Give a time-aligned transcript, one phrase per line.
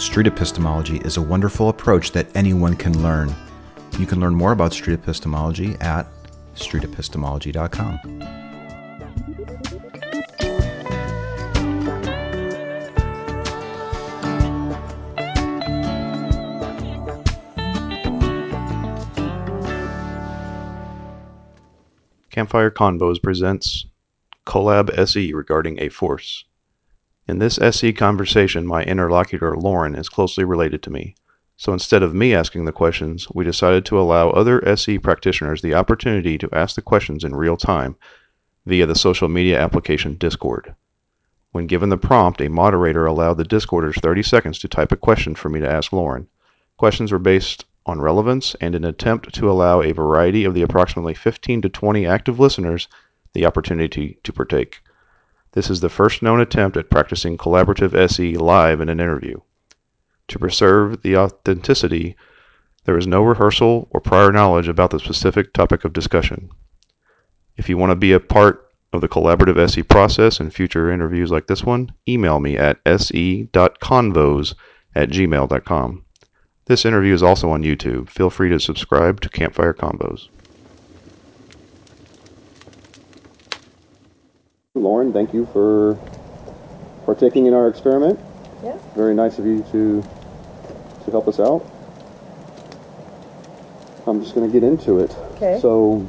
[0.00, 3.34] Street epistemology is a wonderful approach that anyone can learn.
[3.98, 6.06] You can learn more about street epistemology at
[6.54, 7.98] streetepistemology.com.
[22.30, 23.84] Campfire Convos presents
[24.46, 26.46] Collab SE regarding a force.
[27.28, 31.14] In this SE conversation, my interlocutor, Lauren, is closely related to me.
[31.56, 35.74] So instead of me asking the questions, we decided to allow other SE practitioners the
[35.74, 37.96] opportunity to ask the questions in real time
[38.64, 40.74] via the social media application Discord.
[41.52, 45.34] When given the prompt, a moderator allowed the Discorders 30 seconds to type a question
[45.34, 46.28] for me to ask Lauren.
[46.78, 51.12] Questions were based on relevance and an attempt to allow a variety of the approximately
[51.12, 52.88] 15 to 20 active listeners
[53.34, 54.80] the opportunity to partake.
[55.52, 59.40] This is the first known attempt at practicing collaborative SE live in an interview.
[60.28, 62.14] To preserve the authenticity,
[62.84, 66.50] there is no rehearsal or prior knowledge about the specific topic of discussion.
[67.56, 71.30] If you want to be a part of the collaborative SE process in future interviews
[71.30, 74.54] like this one, email me at se.convos
[74.94, 76.04] at gmail.com.
[76.66, 78.08] This interview is also on YouTube.
[78.08, 80.28] Feel free to subscribe to Campfire Convos.
[84.76, 85.94] Lauren, thank you for
[87.04, 88.20] partaking in our experiment.
[88.62, 88.78] Yeah.
[88.94, 90.04] Very nice of you to
[91.04, 91.66] to help us out.
[94.06, 95.10] I'm just going to get into it.
[95.34, 95.58] Okay.
[95.60, 96.06] So,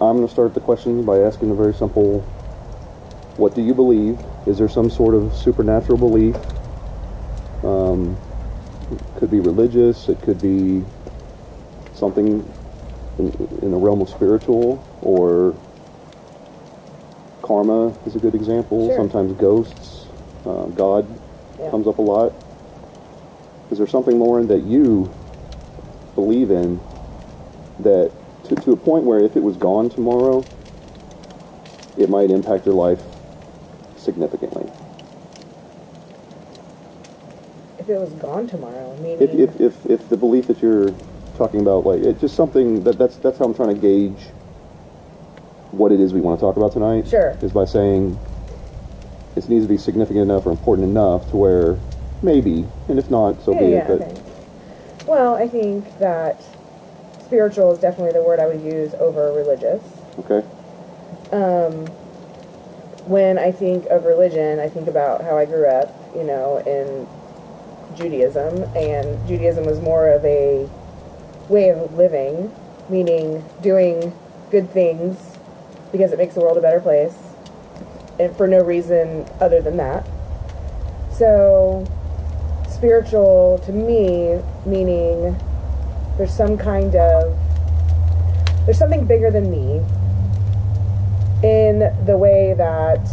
[0.00, 2.22] I'm going to start the questions by asking a very simple
[3.36, 4.18] What do you believe?
[4.48, 6.34] Is there some sort of supernatural belief?
[7.62, 8.18] Um,
[8.90, 10.84] it could be religious, it could be
[11.94, 12.40] something
[13.20, 13.26] in,
[13.62, 15.54] in the realm of spiritual, or
[17.48, 18.88] karma is a good example.
[18.88, 18.96] Sure.
[18.96, 20.06] Sometimes ghosts,
[20.44, 21.18] uh, God
[21.58, 21.70] Yeah.
[21.70, 22.34] comes up a lot.
[23.70, 25.10] Is there something, Lauren, that you
[26.14, 26.80] believe in
[27.80, 28.12] that
[28.44, 30.46] to, to a point where if it was gone tomorrow,
[31.96, 33.00] it might impact your life
[33.96, 34.66] significantly?
[37.78, 40.94] If it was gone tomorrow, meaning If, if, if, if the belief that you're
[41.34, 44.32] talking about, like, it's just something that that's, that's how I'm trying to gauge
[45.70, 47.08] what it is we want to talk about tonight.
[47.08, 47.36] Sure.
[47.42, 48.18] Is by saying
[49.36, 51.78] it needs to be significant enough or important enough to where
[52.22, 53.86] maybe, and if not, so yeah, be yeah, it.
[53.88, 54.22] But okay.
[55.06, 56.42] Well, I think that
[57.24, 59.82] spiritual is definitely the word I would use over religious.
[60.18, 60.46] okay,
[61.32, 61.86] Um,
[63.06, 67.06] when I think of religion, I think about how I grew up, you know, in
[67.96, 70.68] Judaism, and Judaism was more of a
[71.48, 72.52] way of living,
[72.90, 74.12] meaning doing
[74.50, 75.27] good things
[75.92, 77.16] because it makes the world a better place,
[78.18, 80.06] and for no reason other than that.
[81.12, 81.86] So,
[82.68, 85.36] spiritual to me, meaning
[86.16, 87.38] there's some kind of
[88.64, 89.80] there's something bigger than me
[91.42, 93.08] in the way that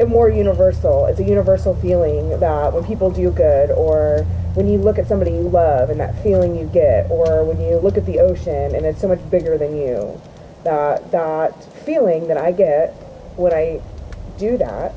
[0.00, 1.06] a more universal.
[1.06, 4.24] It's a universal feeling that when people do good, or
[4.54, 7.78] when you look at somebody you love and that feeling you get, or when you
[7.78, 10.20] look at the ocean and it's so much bigger than you,
[10.66, 12.90] that that feeling that I get
[13.36, 13.80] when I
[14.36, 14.94] do that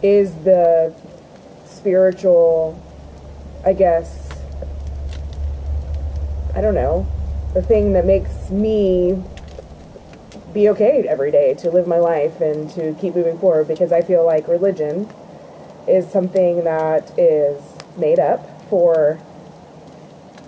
[0.00, 0.94] is the
[1.66, 2.80] spiritual,
[3.64, 4.28] I guess.
[6.54, 7.08] I don't know,
[7.52, 9.20] the thing that makes me
[10.52, 14.02] be okay every day to live my life and to keep moving forward because I
[14.02, 15.08] feel like religion
[15.88, 17.60] is something that is
[17.96, 19.20] made up for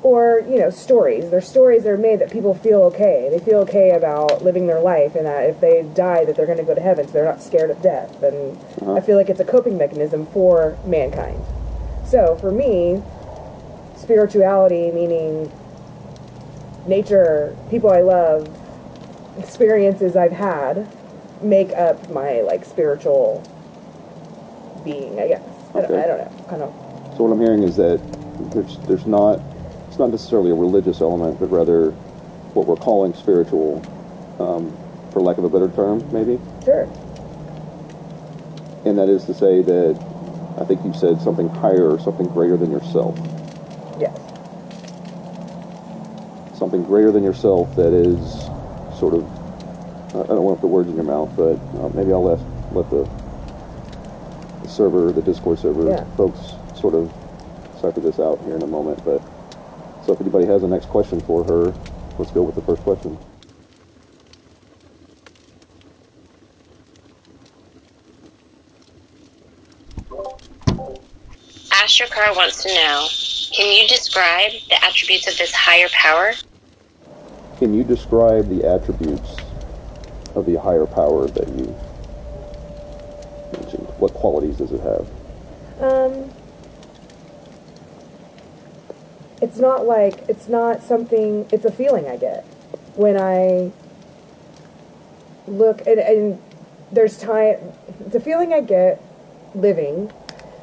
[0.02, 3.58] or you know stories they're stories that are made that people feel okay they feel
[3.58, 6.74] okay about living their life and that if they die that they're going to go
[6.74, 8.58] to heaven so they're not scared of death and
[8.96, 11.40] i feel like it's a coping mechanism for mankind
[12.04, 13.00] so for me
[13.96, 15.50] spirituality meaning
[16.86, 18.48] nature people i love
[19.38, 20.88] experiences I've had
[21.42, 23.42] make up my like spiritual
[24.84, 25.42] being, I guess.
[25.74, 26.44] I, don't, I don't know.
[26.48, 27.16] Kind of.
[27.16, 28.00] so what I'm hearing is that
[28.52, 29.40] there's there's not
[29.92, 31.90] it's not necessarily a religious element, but rather
[32.56, 33.76] what we're calling spiritual,
[34.40, 34.72] um,
[35.12, 36.40] for lack of a better term, maybe.
[36.64, 36.88] Sure.
[38.88, 39.92] And that is to say that
[40.56, 43.12] I think you said something higher or something greater than yourself.
[44.00, 44.16] Yes.
[46.56, 48.16] Something greater than yourself that is
[48.96, 49.28] sort of,
[50.16, 52.40] I I don't want to put words in your mouth, but uh, maybe I'll let,
[52.72, 53.04] let the,
[54.64, 56.04] the server, the Discord server Yeah.
[56.16, 57.12] folks sort of
[57.76, 59.04] cipher this out here in a moment.
[59.04, 59.20] But
[60.04, 61.74] so if anybody has a next question for her,
[62.18, 63.18] let's go with the first question.
[72.22, 73.08] Star wants to know
[73.54, 76.32] Can you describe the attributes of this higher power?
[77.58, 79.36] Can you describe the attributes
[80.34, 81.74] of the higher power that you
[83.58, 83.86] mentioned?
[83.98, 85.06] What qualities does it have?
[85.80, 86.32] Um,
[89.42, 91.46] it's not like it's not something.
[91.50, 92.44] It's a feeling I get
[92.94, 93.72] when I
[95.48, 96.40] look and, and
[96.92, 97.56] there's time.
[98.06, 99.02] It's a feeling I get
[99.54, 100.12] living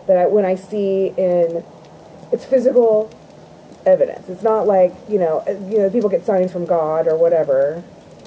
[0.07, 1.63] that I, when I see in
[2.31, 3.13] it's physical
[3.85, 4.29] evidence.
[4.29, 7.83] It's not like you know uh, you know people get signs from God or whatever,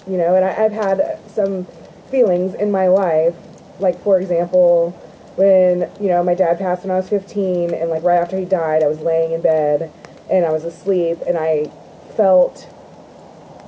[0.06, 0.34] you know.
[0.34, 1.66] And I, I've had some
[2.10, 3.34] feelings in my life,
[3.80, 4.90] like for example,
[5.36, 8.44] when you know my dad passed when I was 15, and like right after he
[8.44, 9.90] died, I was laying in bed
[10.32, 11.70] and I was asleep, and I
[12.16, 12.68] felt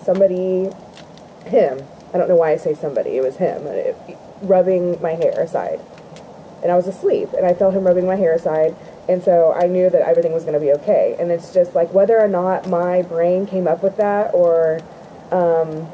[0.02, 0.70] somebody,
[1.46, 1.82] him.
[2.12, 3.10] I don't know why I say somebody.
[3.10, 3.96] It was him it,
[4.42, 5.80] rubbing my hair aside,
[6.62, 8.74] and I was asleep, and I felt him rubbing my hair aside.
[9.06, 11.14] And so I knew that everything was going to be okay.
[11.18, 14.80] And it's just like whether or not my brain came up with that or
[15.30, 15.86] um,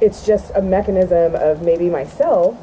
[0.00, 2.56] it's just a mechanism of maybe myself,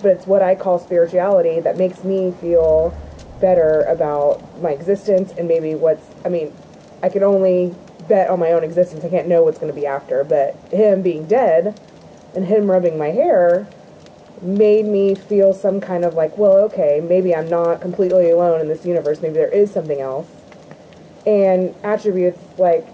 [0.00, 2.96] but it's what I call spirituality that makes me feel
[3.42, 6.56] better about my existence and maybe what's, I mean,
[7.02, 7.74] I can only
[8.08, 9.04] bet on my own existence.
[9.04, 11.78] I can't know what's going to be after, but him being dead
[12.34, 13.68] and him rubbing my hair
[14.40, 18.68] made me feel some kind of like, well, okay, maybe I'm not completely alone in
[18.68, 19.20] this universe.
[19.20, 20.28] Maybe there is something else.
[21.26, 22.86] And attributes like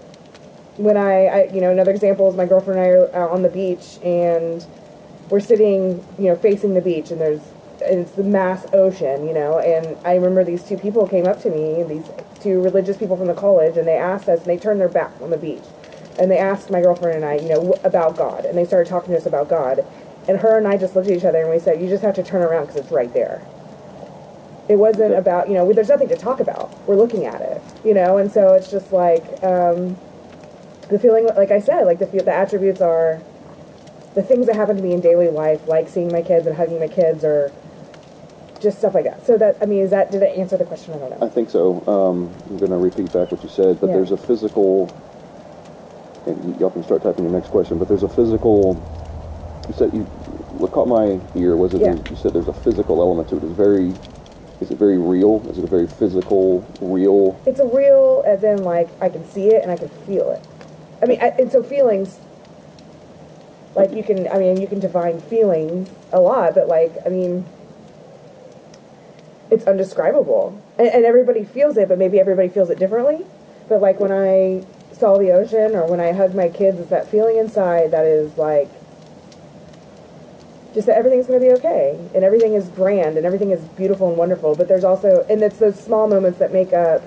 [0.77, 3.49] when I, I you know, another example is my girlfriend and I are on the
[3.49, 4.65] beach and
[5.29, 7.41] we're sitting, you know, facing the beach and there's,
[7.81, 11.49] it's the mass ocean, you know, and I remember these two people came up to
[11.49, 12.09] me, these
[12.39, 15.11] two religious people from the college, and they asked us, and they turned their back
[15.21, 15.63] on the beach,
[16.17, 19.11] and they asked my girlfriend and I, you know, about God, and they started talking
[19.11, 19.85] to us about God,
[20.27, 22.15] and her and I just looked at each other and we said, you just have
[22.15, 23.43] to turn around because it's right there.
[24.67, 26.69] It wasn't about, you know, there's nothing to talk about.
[26.87, 29.97] We're looking at it, you know, and so it's just like um,
[30.89, 33.19] the feeling, like I said, like the the attributes are
[34.13, 36.79] the things that happen to me in daily life, like seeing my kids and hugging
[36.79, 37.51] my kids, or
[38.59, 39.25] just stuff like that.
[39.25, 40.93] So that I mean, is that did it answer the question?
[40.93, 41.25] I don't know.
[41.25, 41.83] I think so.
[41.87, 43.95] Um, I'm going to repeat back what you said, but Yeah.
[43.97, 44.91] there's a physical,
[46.25, 48.75] and y'all can start typing your next question, but there's a physical,
[49.67, 50.03] you said, you,
[50.57, 51.95] what caught my ear was that Yeah.
[52.09, 53.43] you said there's a physical element to it.
[53.43, 53.95] It's very,
[54.61, 55.41] is it very real?
[55.49, 57.39] Is it a very physical, real?
[57.45, 60.41] It's a real, as in like I can see it and I can feel it.
[61.01, 62.19] I mean, I, and so feelings,
[63.75, 67.45] like you can, I mean, you can define feelings a lot, but like, I mean,
[69.51, 73.25] it's undescribable, and, and everybody feels it, but maybe everybody feels it differently.
[73.67, 74.63] But like when I
[74.93, 78.37] saw the ocean or when I hugged my kids, it's that feeling inside that is
[78.37, 78.69] like.
[80.73, 84.07] Just that everything's going to be okay, and everything is grand, and everything is beautiful
[84.07, 84.55] and wonderful.
[84.55, 87.01] But there's also, and it's those small moments that make up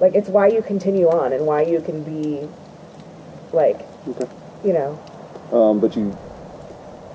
[0.00, 2.46] like it's why you continue on and why you can be
[3.52, 4.26] like Okay.
[4.64, 4.98] you know
[5.52, 6.16] Um, but you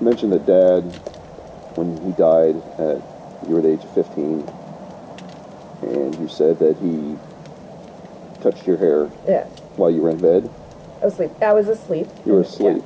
[0.00, 0.82] mentioned that dad,
[1.76, 3.02] when he died at,
[3.46, 4.48] you were the age of 15,
[5.82, 7.16] and you said that he
[8.40, 9.44] touched your hair yeah
[9.76, 10.48] while you were in bed.
[11.02, 12.82] i was asleep i was asleep You were asleep.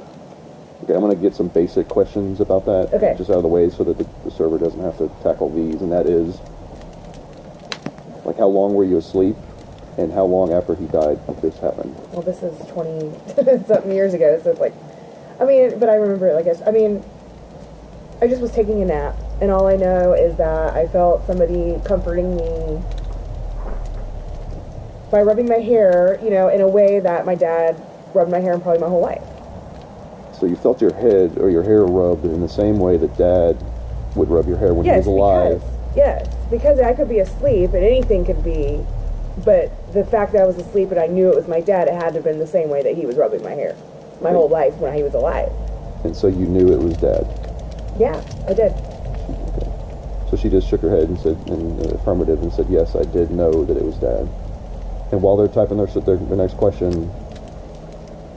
[0.83, 3.15] Okay, I'm going to get some basic questions about that Okay.
[3.17, 5.81] just out of the way so that the, the server doesn't have to tackle these,
[5.81, 6.41] and that is,
[8.27, 9.37] like, how long were you asleep,
[9.97, 11.95] and how long after he died did this happen?
[12.13, 13.13] well this is 20
[13.67, 14.75] something years ago so it's like
[15.41, 17.03] i mean but i remember it like I, I mean
[18.21, 21.81] i just was taking a nap and all i know is that i felt somebody
[21.85, 22.83] comforting me
[25.11, 27.77] by rubbing my hair you know in a way that my dad
[28.15, 29.23] rubbed my hair in probably my whole life
[30.33, 33.57] So you felt your head or your hair rubbed in the same way that dad
[34.15, 35.61] would rub your hair when yes he was alive.
[35.63, 38.85] because yes because i could be asleep and anything could be
[39.39, 41.95] but the fact that i was asleep and i knew it was my dad it
[41.95, 43.77] had to have been the same way that he was rubbing my hair
[44.21, 44.37] my Okay.
[44.37, 45.51] whole life when he was alive
[46.05, 47.27] And so you knew it was dad.
[47.99, 48.73] yeah i did
[50.35, 53.05] So she just shook her head and said, in the affirmative, and said, yes, I
[53.05, 54.27] did know that it was dad.
[55.13, 57.09] And while they're typing their, their, their next question,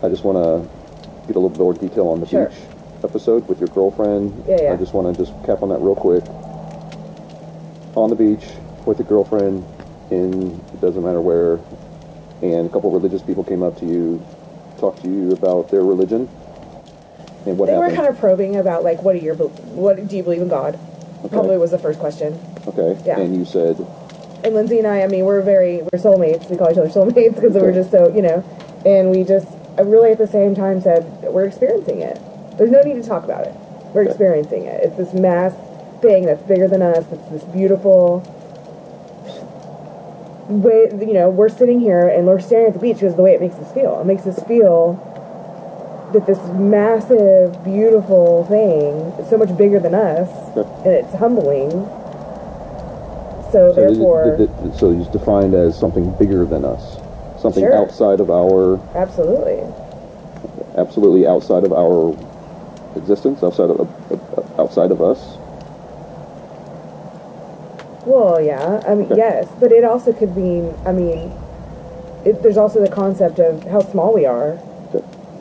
[0.04, 0.70] I just want to
[1.25, 2.50] get a little bit more detail on the Sure.
[2.50, 2.58] beach
[3.04, 4.46] episode with your girlfriend.
[4.48, 4.74] Yeah, yeah.
[4.74, 6.24] I just want to just cap on that real quick.
[7.98, 8.46] On the beach
[8.86, 9.66] with your girlfriend
[10.12, 11.54] in, it doesn't matter where,
[12.44, 14.24] and a couple of religious people came up to you,
[14.77, 16.30] talked to you about their religion,
[17.48, 17.92] and what they happened.
[17.92, 20.80] were kind of probing about like what are your what do you believe in god
[21.29, 22.33] probably was the first question
[22.67, 23.00] okay.
[23.05, 23.19] Yeah.
[23.19, 23.77] And you said,
[24.43, 27.36] and lindsay and i i mean we're very we're soulmates we call each other soulmates
[27.36, 28.43] because we're just so you know
[28.86, 29.47] and we just
[29.83, 32.17] really at the same time said we're experiencing it
[32.57, 33.53] there's no need to talk about it
[33.93, 34.09] we're Okay.
[34.12, 35.53] experiencing it it's this mass
[36.01, 38.21] thing that's bigger than us it's this beautiful
[40.50, 43.33] way you know we're sitting here and we're staring at the beach because the way
[43.33, 44.00] it makes us feel.
[44.00, 44.95] It makes us feel
[46.13, 51.89] that this massive, beautiful thing is so much bigger than us, and it's humbling.
[53.51, 56.99] So, So, therefore, it- it- so it's defined as something bigger than us,
[57.37, 57.75] something Sure.
[57.75, 59.63] outside of our, absolutely.
[60.75, 62.13] absolutely outside of our
[62.95, 63.87] existence, outside of
[64.59, 65.37] outside of us.
[68.05, 69.17] Well, yeah, I mean, Okay.
[69.17, 71.33] yes, but it also could mean, I mean,
[72.23, 74.57] it, there's also the concept of how small we are.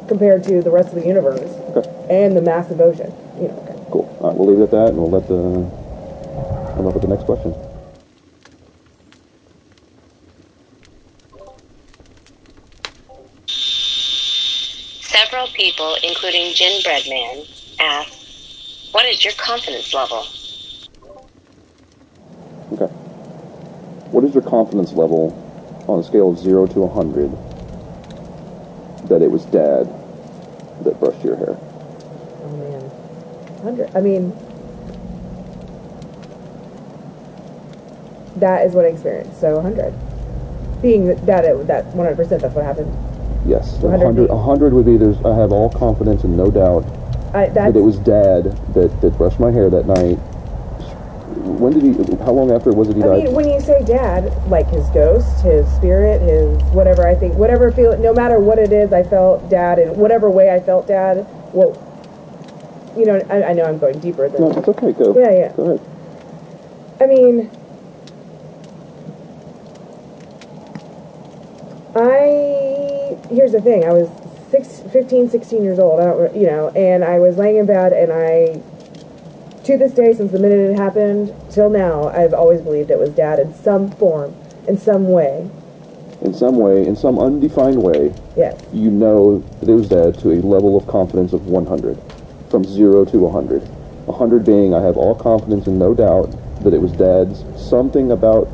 [0.09, 1.89] Compared to the rest of the universe Okay.
[2.11, 3.13] and the massive ocean.
[3.41, 3.75] You know, okay.
[3.91, 4.17] Cool.
[4.21, 5.87] All right, we'll leave it at that, and we'll let the
[6.77, 7.55] come up with the next question.
[15.01, 17.47] Several people, including Gin Breadman,
[17.81, 18.13] ask,
[18.93, 20.27] What is your confidence level?
[22.73, 22.93] Okay.
[24.11, 25.43] What is your confidence level
[25.89, 27.31] on a scale of zero to a hundred
[29.09, 29.87] that it was Dad
[30.83, 31.57] that brushed your hair?
[32.43, 32.91] Oh man,
[33.63, 33.91] hundred.
[33.95, 34.33] I mean,
[38.37, 39.41] that is what I experienced.
[39.41, 39.93] So hundred,
[40.83, 42.43] being that that that one hundred percent.
[42.43, 42.93] That's what happened.
[43.49, 44.31] Yes, a 100 hundred.
[44.31, 44.97] A hundred would be.
[44.97, 45.21] There's.
[45.23, 46.85] I have all confidence and no doubt
[47.35, 48.45] I, that it was Dad
[48.75, 50.19] that that brushed my hair that night.
[51.47, 51.93] When did he?
[52.25, 53.25] How long after was it he I died?
[53.25, 57.71] mean, when you say dad, like his ghost, his spirit, his whatever, I think, whatever
[57.71, 61.27] feel, no matter what it is, I felt dad in whatever way I felt dad.
[61.53, 61.75] Well,
[62.97, 64.41] you know, I, I know I'm going deeper than.
[64.41, 64.93] no, it's okay.
[64.93, 65.19] Go.
[65.19, 65.53] Yeah, yeah.
[65.55, 65.81] Go ahead.
[67.01, 67.51] I mean,
[71.95, 73.85] I here's the thing.
[73.85, 74.09] I was
[74.51, 76.01] six, 15, 16 years old.
[76.01, 78.61] I don't, you know, and I was laying in bed, and I,
[79.67, 83.11] to this day, since the minute it happened till now, I've always believed it was
[83.11, 84.33] dad in some form,
[84.69, 85.51] in some way.
[86.23, 88.57] In some way, in some undefined way, Yes.
[88.73, 91.99] you know that it was Dad to a level of confidence of 100,
[92.49, 93.63] from zero to 100.
[94.07, 96.31] 100 being, I have all confidence and no doubt
[96.63, 98.49] that it was Dad's something about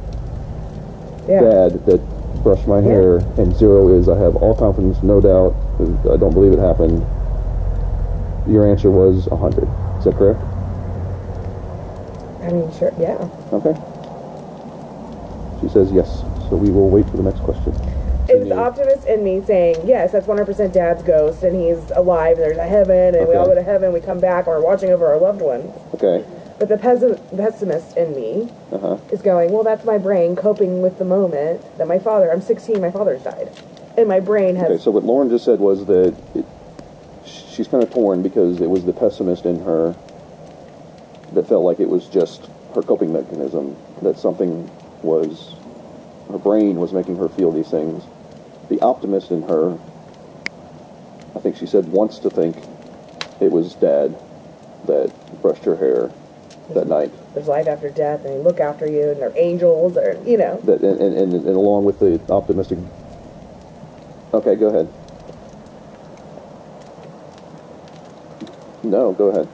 [1.28, 1.42] Yeah.
[1.42, 2.00] Dad that
[2.42, 5.54] brushed my hair, and zero is I have all confidence, no doubt,
[6.10, 7.04] I don't believe it happened.
[8.48, 9.68] Your answer was 100.
[9.98, 10.40] Is that correct?
[12.42, 12.92] I mean, sure.
[12.98, 13.28] Yeah.
[13.52, 13.74] Okay.
[15.60, 16.08] She says yes,
[16.50, 17.72] so we will wait for the next question.
[18.28, 22.38] It was the optimist in me saying, yes, that's 100% dad's ghost, and he's alive,
[22.38, 23.54] and there's a heaven, and we all Okay.
[23.54, 25.70] go to heaven, we come back, and we're watching over our loved ones.
[25.94, 26.24] Okay.
[26.58, 28.96] But the pessi- pessimist in me Uh huh.
[29.10, 32.80] is going, well, that's my brain coping with the moment that my father, I'm 16,
[32.80, 33.50] my father's died.
[33.96, 36.44] And my brain has, Okay, so what Lauren just said was that it,
[37.24, 39.94] she's kind of torn because it was the pessimist in her
[41.34, 44.70] that felt like it was just her coping mechanism, that something
[45.02, 45.54] was,
[46.30, 48.04] her brain was making her feel these things.
[48.68, 49.78] The optimist in her,
[51.36, 52.56] I think she said, wants to think
[53.40, 54.16] it was dad
[54.86, 55.10] that
[55.42, 56.10] brushed her hair
[56.74, 57.12] that night.
[57.34, 60.60] there's life after death, and they look after you, and they're angels, or, you know.
[60.64, 62.78] That and, and, and, and along with the optimistic.
[64.32, 64.88] Okay, go ahead.
[68.82, 69.48] No, go ahead.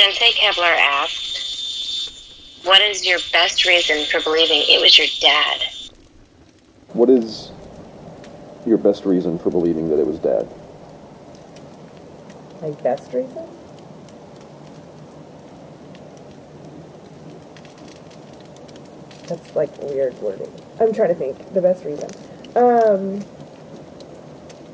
[0.00, 2.24] Sensei Kevlar asked,
[2.64, 5.60] What is your best reason for believing it was your dad?
[6.94, 7.52] What is
[8.64, 10.48] your best reason for believing that it was dad?
[12.62, 13.46] My best reason?
[19.28, 20.50] That's like weird wording.
[20.80, 21.52] I'm trying to think.
[21.52, 22.08] The best reason.
[22.56, 23.22] Um,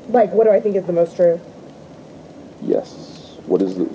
[0.07, 1.41] like, what do I think is the most true?
[2.61, 3.39] Yes.
[3.45, 3.89] What is the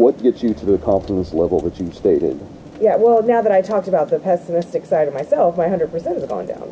[0.00, 2.40] what gets you to the confidence level that you stated?
[2.80, 6.24] Yeah, well, now that I talked about the pessimistic side of myself, my 100% has
[6.24, 6.62] gone down.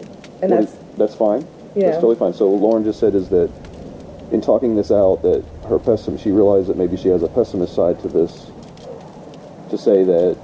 [0.41, 1.47] And What that's, that's fine.
[1.75, 1.91] Yeah.
[1.91, 2.33] That's totally fine.
[2.33, 3.53] So Lauren just said is that
[4.33, 7.75] in talking this out that her pessim she realized that maybe she has a pessimist
[7.75, 8.51] side to this
[9.71, 10.39] to say that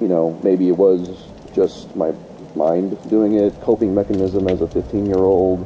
[0.00, 2.12] you know, maybe it was just my
[2.54, 5.60] mind doing it, coping mechanism as a 15 year old.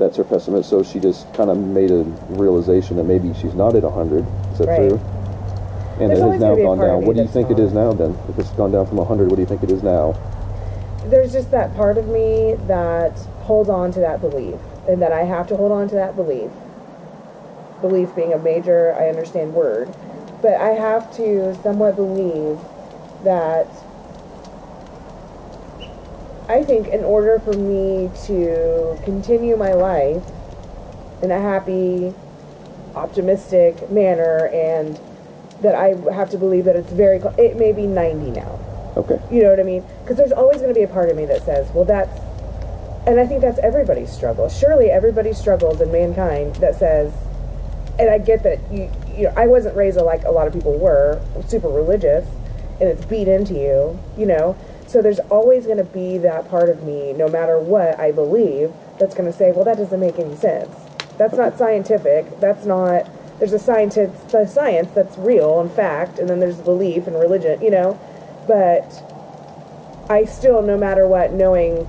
[0.00, 0.68] That's her pessimist.
[0.70, 4.24] So she just kind of made a realization that maybe she's not at 100.
[4.52, 4.76] Is that Right.
[4.76, 5.00] true?
[6.00, 7.06] And There's it has now gonna be a gone down.
[7.06, 8.16] What do you think it is now then?
[8.30, 10.14] If it's gone down from 100, what do you think it is now?
[11.10, 15.24] there's just that part of me that holds on to that belief, and that I
[15.24, 16.50] have to hold on to that belief.
[17.80, 19.92] Belief being a major, I understand, word.
[20.42, 22.60] But I have to somewhat believe
[23.24, 23.66] that
[26.50, 30.24] I think in order for me to continue my life
[31.22, 32.12] in a happy,
[32.96, 34.98] optimistic manner and
[35.62, 37.20] that I have to believe that it's very.
[37.20, 38.58] Cl- it may be ninety now.
[38.96, 39.20] Okay.
[39.30, 39.84] You know what I mean?
[40.02, 42.18] Because there's always going to be a part of me that says, well, that's.
[43.06, 44.48] And I think that's everybody's struggle.
[44.48, 47.12] Surely everybody struggles in mankind that says,
[47.98, 50.76] and I get that you, you know, I wasn't raised like a lot of people
[50.78, 52.26] were, super religious,
[52.80, 54.56] and it's beat into you, you know.
[54.90, 58.72] So there's always going to be that part of me, no matter what I believe,
[58.98, 60.74] that's going to say, well, that doesn't make any sense.
[61.16, 62.40] That's not scientific.
[62.40, 63.08] That's not.
[63.38, 67.70] There's a scientist, science that's real and fact, and then there's belief and religion, you
[67.70, 68.00] know.
[68.48, 68.90] But
[70.10, 71.86] I still, no matter what, knowing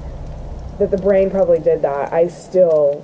[0.77, 3.03] that the brain probably did that, I still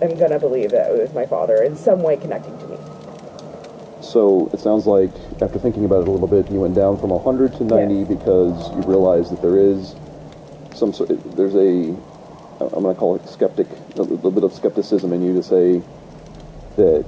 [0.00, 2.93] am gonna believe that it was my father in some way connecting to me.
[4.14, 5.10] So it sounds like
[5.42, 8.06] after thinking about it a little bit, you went down from 100 to 90 Yes.
[8.08, 9.96] because you realized that there is
[10.72, 11.10] some sort.
[11.36, 11.90] There's a
[12.60, 13.66] I'm going to call it skeptic,
[13.96, 15.82] a little bit of skepticism in you to say
[16.76, 17.04] that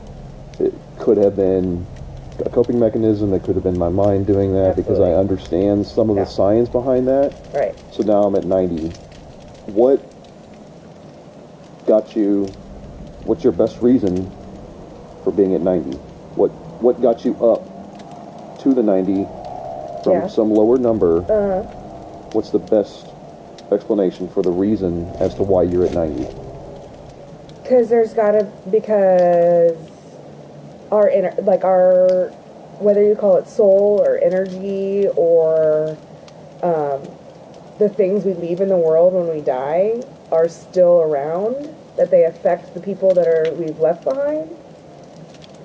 [0.59, 1.87] it could have been
[2.45, 3.33] a coping mechanism.
[3.35, 6.25] It could have been my mind doing that because I understand some of Yeah.
[6.25, 7.33] the science behind that.
[7.55, 7.77] Right.
[7.93, 8.89] So now I'm at 90.
[9.67, 10.03] What
[11.87, 12.47] got you?
[13.23, 14.29] What's your best reason
[15.23, 15.93] for being at 90?
[16.35, 17.63] What what got you up
[18.61, 19.27] to the 90
[20.03, 20.27] from Yeah.
[20.27, 21.19] some lower number?
[21.31, 21.63] Uh,
[22.33, 23.07] What's the best
[23.73, 26.27] explanation for the reason as to why you're at 90?
[27.63, 29.77] because there's gotta because
[30.93, 32.29] our inner like our
[32.79, 35.99] whether you call it soul or energy or
[36.63, 37.01] um,
[37.81, 41.57] the things we leave in the world when we die are still around
[41.97, 44.49] that they affect the people that are we've left behind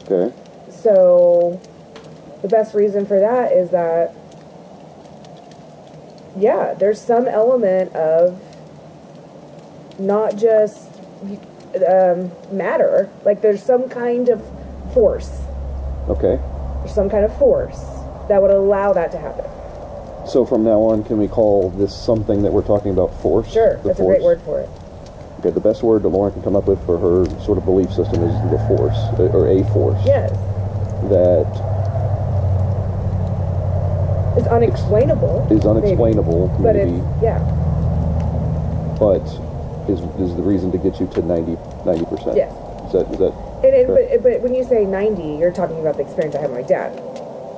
[0.10, 0.34] Okay.
[0.82, 1.62] So
[2.42, 4.16] the best reason for that is that
[6.38, 8.42] yeah, there's some element of
[10.00, 10.90] not just
[11.88, 13.12] um, matter.
[13.26, 14.42] Like there's some kind of
[14.94, 15.30] force.
[16.08, 16.40] Okay.
[16.80, 17.80] There's some kind of force
[18.28, 19.46] that would allow that to happen.
[20.28, 23.52] So from now on, can we call this something that we're talking about force?
[23.52, 24.70] Sure, The that's a great word for it.
[25.40, 27.92] Okay, the best word that Lauren can come up with for her sort of belief
[27.92, 30.00] system is the force, uh, or a force.
[30.06, 30.32] Yes,
[31.10, 31.48] That
[34.38, 35.48] it's unexplainable.
[35.50, 37.40] is maybe, unexplainable, but maybe, it's yeah,
[39.00, 39.22] but
[39.90, 41.56] is, is the reason to get you to 90
[42.06, 42.38] percent.
[42.38, 42.54] Yes.
[42.86, 43.34] Is that is that
[43.64, 46.52] and, and but but when you say 90, you're talking about the experience I had
[46.52, 46.92] with my dad.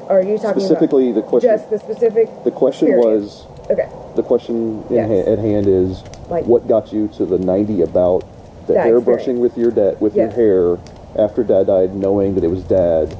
[0.10, 1.50] Or are you talking specifically the question?
[1.52, 2.30] just the specific?
[2.44, 3.46] the question experience?
[3.46, 3.90] was Okay.
[4.16, 5.10] the question in Yes.
[5.10, 8.26] ha- at hand is Like- what got you to the 90 about
[8.68, 9.06] the hair experience.
[9.06, 10.36] brushing with your dad with Yes.
[10.36, 10.80] your hair
[11.16, 13.16] after dad died, knowing that it was dad,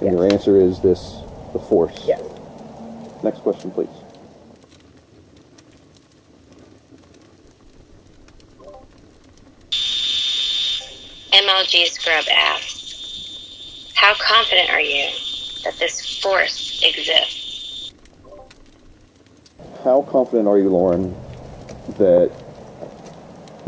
[0.00, 0.12] and Yes.
[0.12, 2.04] your answer is this: the force.
[2.06, 2.20] Yes.
[3.22, 3.88] Next question, please.
[11.32, 15.08] MLG Scrub asks, How confident are you
[15.64, 17.92] that this force exists?
[19.84, 21.14] How confident are you, Lauren,
[21.98, 22.30] that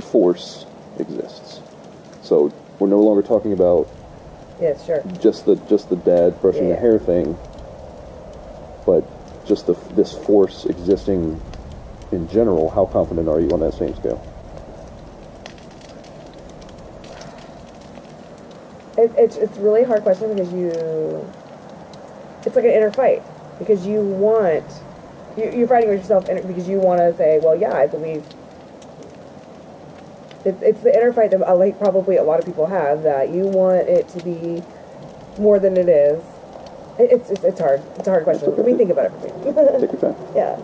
[0.00, 0.66] force
[0.98, 1.60] exists?
[2.22, 3.88] So we're no longer talking about
[4.62, 4.84] Yes.
[4.84, 5.02] Sure.
[5.18, 6.80] just the just the dad brushing the Yeah.
[6.80, 7.36] hair thing,
[8.86, 9.04] but
[9.44, 11.40] just the this force existing
[12.12, 12.70] in general.
[12.70, 14.22] How confident are you on that same scale?
[18.96, 21.32] It, it's it's a really hard question because you.
[22.46, 23.24] It's like an inner fight
[23.58, 24.82] because you want.
[25.36, 28.24] You, you're fighting with yourself because you want to say, well, yeah, I believe.
[30.44, 33.30] It's, it's the inner fight that uh, like probably a lot of people have that
[33.30, 34.62] you want it to be
[35.38, 36.22] more than it is.
[36.98, 37.82] It, it's, it's it's hard.
[37.98, 38.54] It's a hard question.
[38.56, 39.80] Let me think about it for me.
[39.80, 40.16] Take your time.
[40.34, 40.58] yeah.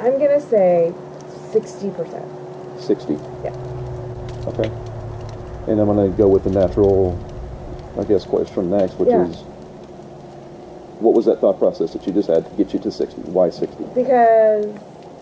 [0.00, 0.92] I'm gonna say
[1.52, 2.28] sixty percent.
[2.80, 3.14] Sixty.
[3.42, 3.54] Yeah.
[4.46, 4.70] Okay.
[5.66, 7.18] And I'm going to go with the natural,
[7.98, 9.26] I guess, question next, which Yeah.
[9.26, 9.42] is,
[11.04, 13.20] what was that thought process that you just had to get you to sixty?
[13.20, 13.84] Why sixty?
[13.94, 14.74] Because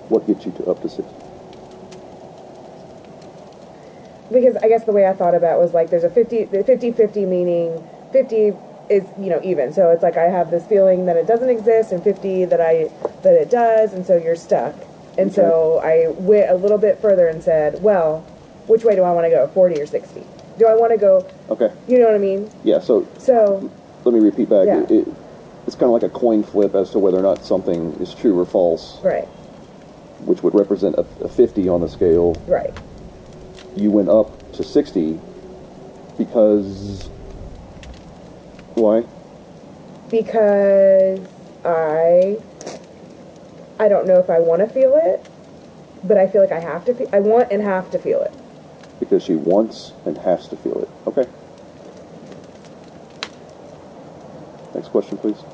[0.08, 1.12] What gets you to up to sixty?
[4.30, 6.64] because I guess the way I thought about it was like there's a 50 the
[6.64, 8.54] 50-50 meaning 50
[8.88, 11.92] is you know even so it's like I have this feeling that it doesn't exist
[11.92, 12.88] and 50 that I
[13.24, 14.74] that it does and so you're stuck
[15.18, 18.20] and so I went a little bit further and said well
[18.68, 20.24] which way do I want to go 40 or 60
[20.58, 21.70] do I want to go Okay.
[21.86, 22.78] you know what I mean Yeah.
[22.80, 23.70] So so
[24.04, 24.66] let me repeat back.
[24.66, 24.82] Yeah.
[24.84, 25.08] It, it,
[25.66, 28.38] it's kind of like a coin flip as to whether or not something is true
[28.38, 29.28] or false, right
[30.24, 32.34] which would represent a, a fifty on the scale.
[32.46, 32.72] right
[33.76, 35.18] You went up to sixty
[36.18, 37.08] because
[38.74, 39.04] why?
[40.10, 41.20] because
[41.64, 42.38] I
[43.78, 45.24] I don't know if I want to feel it
[46.04, 48.32] but I feel like I have to fe- I want and have to feel it
[49.00, 50.88] Because she wants and has to feel it.
[51.06, 51.26] Okay.
[54.74, 55.44] Next question, please.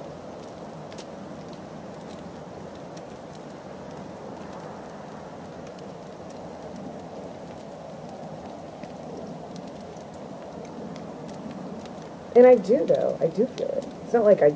[12.37, 13.18] And I do though.
[13.20, 13.85] I do feel it.
[14.04, 14.54] It's not like I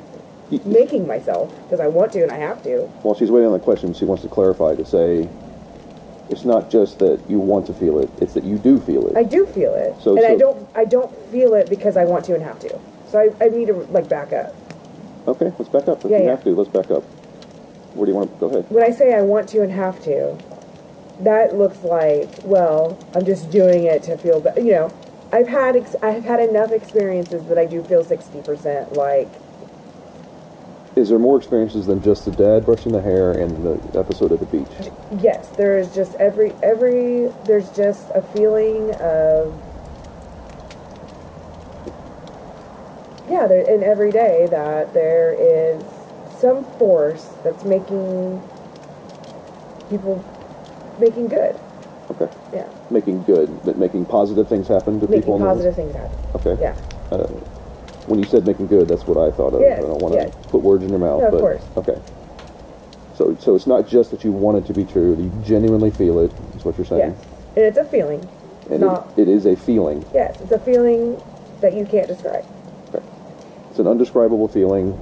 [0.49, 2.89] Y- making myself because I want to and I have to.
[3.01, 5.29] While she's waiting on the question, she wants to clarify to say
[6.29, 9.17] it's not just that you want to feel it, it's that you do feel it.
[9.17, 10.69] I do feel it, So- and I don't.
[10.75, 12.79] I don't feel it because I want to and have to.
[13.13, 14.55] So I, I need to like back up.
[15.27, 16.03] okay, let's back up.
[16.03, 16.29] If Yeah, you yeah.
[16.31, 17.03] have to, let's back up.
[17.93, 18.65] Where do you want to go ahead?
[18.71, 20.35] When I say I want to and have to,
[21.19, 24.61] that looks like well, I'm just doing it to feel better.
[24.61, 24.93] You know,
[25.31, 29.29] I've had ex- I've had enough experiences that I do feel sixty percent like
[30.95, 34.39] Is there more experiences than just the dad brushing the hair and the episode at
[34.39, 34.89] the beach?
[35.21, 35.49] yes.
[35.51, 39.53] There is just every every there's just a feeling of
[43.33, 45.81] yeah, there, in every day that there is
[46.39, 48.39] some force that's making
[49.89, 50.23] people
[50.99, 51.59] making good.
[52.11, 52.29] Okay.
[52.53, 55.17] Yeah, Making good, but making positive things happen to people.
[55.17, 55.57] making in the world?
[55.57, 56.17] positive things happen.
[56.35, 56.61] Okay.
[56.61, 56.75] Yeah.
[57.09, 57.25] Uh,
[58.05, 59.61] when you said making good, that's what I thought of.
[59.61, 60.31] Yes, I don't want to yes.
[60.51, 61.63] put words in your mouth, No, of course.
[61.77, 61.97] okay.
[63.15, 65.89] So, so it's not just that you want it to be true; that you genuinely
[65.91, 66.31] feel it.
[66.55, 67.15] Is what you're saying.
[67.15, 68.27] Yes, and it's a feeling.
[68.69, 69.07] And not.
[69.17, 70.05] it, it is a feeling.
[70.13, 71.17] Yes, it's a feeling
[71.61, 72.45] that you can't describe.
[73.73, 75.01] It's an undescribable feeling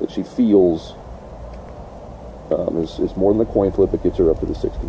[0.00, 0.96] that she feels.
[2.50, 4.88] Um, is, is more than the coin flip that gets her up to the 60.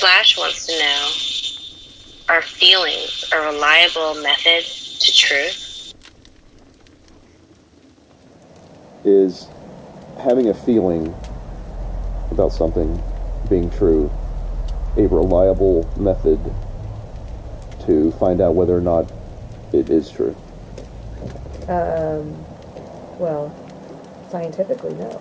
[0.00, 1.12] Flash wants to know
[2.34, 5.67] Are feelings a reliable method to truth?
[9.08, 9.48] Is
[10.18, 11.14] having a feeling
[12.30, 13.02] about something
[13.48, 14.10] being true
[14.98, 16.54] a reliable method
[17.86, 19.06] to find out whether or not
[19.72, 20.36] it is true?
[21.68, 22.44] Um,
[23.18, 23.50] well,
[24.30, 25.18] scientifically, no.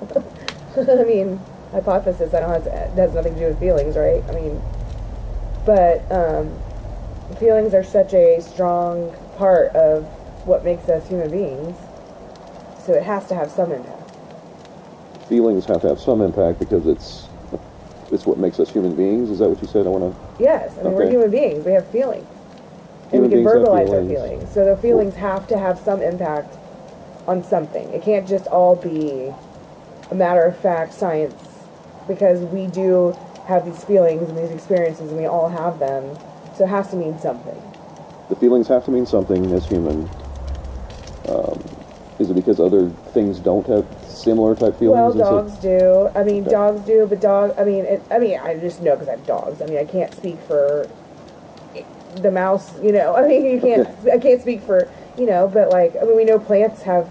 [0.77, 1.39] I mean,
[1.71, 2.33] hypothesis.
[2.33, 4.21] I don't have to, it has nothing to do with feelings, right?
[4.27, 4.61] I mean,
[5.65, 6.51] but um,
[7.39, 10.03] feelings are such a strong part of
[10.45, 11.77] what makes us human beings.
[12.87, 14.01] So it has to have some impact.
[15.27, 17.27] Feelings have to have some impact because it's
[18.13, 19.29] it's what makes us human beings.
[19.29, 19.85] Is that what you said?
[19.85, 20.41] I want to.
[20.41, 21.65] Yes, I mean we're human beings.
[21.65, 22.25] We have feelings,
[23.11, 24.09] and Human we can verbalize our feelings.
[24.09, 24.53] feelings.
[24.53, 26.55] So the feelings have to have some impact
[27.27, 27.89] on something.
[27.89, 29.33] It can't just all be
[30.09, 31.67] a matter of fact science,
[32.07, 36.17] because we do have these feelings and these experiences, and we all have them.
[36.55, 37.61] So it has to mean something.
[38.29, 40.09] The feelings have to mean something as human.
[41.27, 41.76] Um,
[42.19, 44.97] is it because other things don't have similar type feelings?
[44.97, 46.09] Well, and so- dogs do.
[46.15, 46.51] I mean, Okay.
[46.51, 47.53] dogs do, but dog.
[47.57, 49.61] I mean, it, I mean, I just know because I have dogs.
[49.61, 50.87] I mean, I can't speak for
[52.21, 52.73] the mouse.
[52.81, 53.87] You know, I mean, you can't.
[54.11, 57.09] I can't speak for you know, but like, I mean, we know plants have,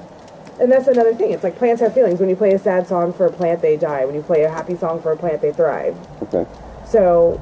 [0.60, 1.32] and that's another thing.
[1.32, 2.20] It's like plants have feelings.
[2.20, 4.04] When you play a sad song for a plant, they die.
[4.04, 5.96] When you play a happy song for a plant, they thrive.
[6.22, 6.48] Okay.
[6.86, 7.40] So,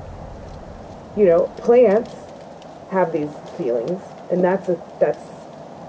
[1.16, 2.14] you know, plants
[2.90, 5.22] have these feelings, and that's a that's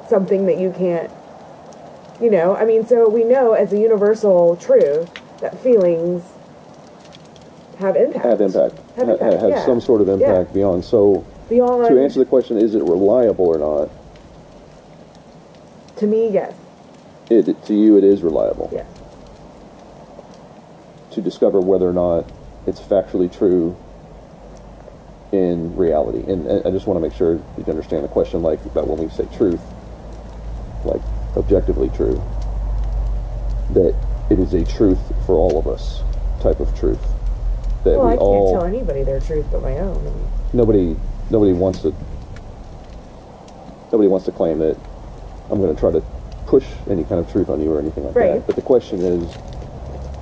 [0.08, 1.10] something that you can't.
[2.21, 5.10] You know, I mean, so we know as a universal truth
[5.41, 6.23] that feelings
[7.78, 8.25] have impact.
[8.25, 8.75] Have impact.
[8.95, 9.65] Have Ha- impact, have yeah.
[9.65, 10.13] some sort of Yeah.
[10.13, 10.86] impact beyond.
[10.86, 13.89] So Beyond to answer the question, is it reliable or not?
[15.97, 16.54] to me, yes,
[17.30, 18.69] It to you, it is reliable.
[18.73, 18.86] yes,
[21.12, 22.25] To discover whether or not
[22.67, 23.78] it's factually true
[25.32, 28.88] in reality, and, I just want to make sure you understand the question, like about
[28.89, 29.65] when we say truth,
[30.84, 31.01] like
[31.38, 32.24] objectively true,
[33.69, 33.95] that
[34.30, 36.04] it is a truth for all of us,
[36.41, 37.15] type of truth.
[37.86, 40.30] That well, we I can't all tell anybody their truth but my own.
[40.54, 40.98] Nobody
[41.30, 41.95] nobody wants to
[43.91, 44.78] nobody wants to claim that
[45.50, 46.02] I'm going to try to
[46.48, 48.41] push any kind of truth on you or anything like Right.
[48.41, 48.48] that.
[48.48, 49.38] But the question is,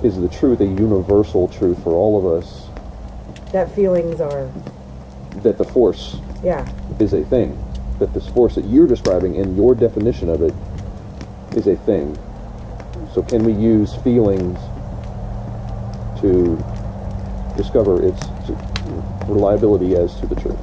[0.02, 2.70] is the truth a universal truth for all of us
[3.52, 4.52] that feelings are,
[5.42, 6.66] that the force yeah,
[7.00, 7.64] is a thing,
[8.00, 10.54] that this force that you're describing in your definition of it
[11.56, 12.18] is a thing.
[13.12, 14.58] So can we use feelings
[16.16, 16.64] to
[17.56, 18.32] discover its
[19.26, 20.60] reliability as to the truth?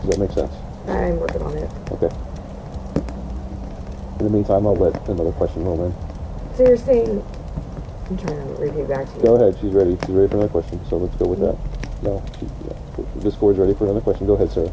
[0.00, 0.54] Does that make sense?
[0.88, 1.70] I'm working on it.
[1.90, 2.10] Okay.
[4.20, 5.94] In the meantime, I'll let another question roll in.
[6.56, 7.24] So you're saying,
[8.10, 9.22] I'm trying to repeat back to you.
[9.24, 9.58] Go ahead.
[9.60, 9.96] She's ready.
[10.00, 10.84] She's ready for another question.
[10.86, 11.58] So let's go with that.
[12.02, 13.04] No, she, yeah.
[13.22, 14.26] Discord's ready for another question.
[14.26, 14.72] Go ahead, Sarah.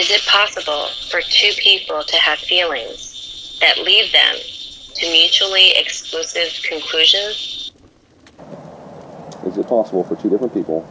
[0.00, 4.36] Is it possible for two people to have feelings that lead them
[4.94, 7.70] to mutually exclusive conclusions?
[9.44, 10.86] Is it possible for two different people,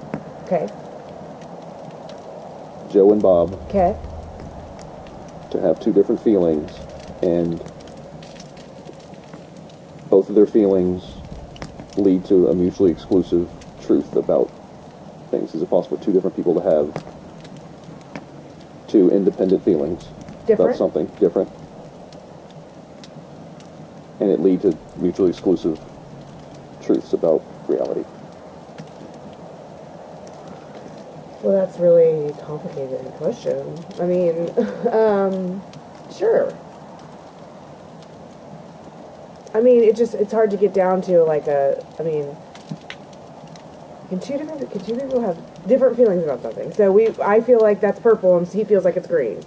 [0.45, 0.69] Okay.
[2.91, 3.95] Joe and Bob, Okay.
[5.49, 6.71] to have two different feelings
[7.23, 7.59] and
[10.11, 11.01] both of their feelings
[11.97, 13.49] lead to a mutually exclusive
[13.81, 14.51] truth about
[15.31, 15.55] things?
[15.55, 17.18] Is it possible for two different people to have
[18.89, 20.07] two independent feelings
[20.45, 20.71] Different?
[20.71, 21.49] about something different
[24.19, 25.79] and it lead to mutually exclusive
[26.81, 28.03] truths about reality?
[31.41, 33.85] Well, that's really complicated question.
[33.99, 34.53] I mean,
[34.91, 35.61] um,
[36.11, 36.57] sure.
[39.53, 41.83] I mean, it just it's hard to get down to like a.
[41.97, 42.35] I mean,
[44.09, 46.73] can two different can two people have different feelings about something?
[46.73, 49.43] So we, I feel like that's purple, and he feels like it's green.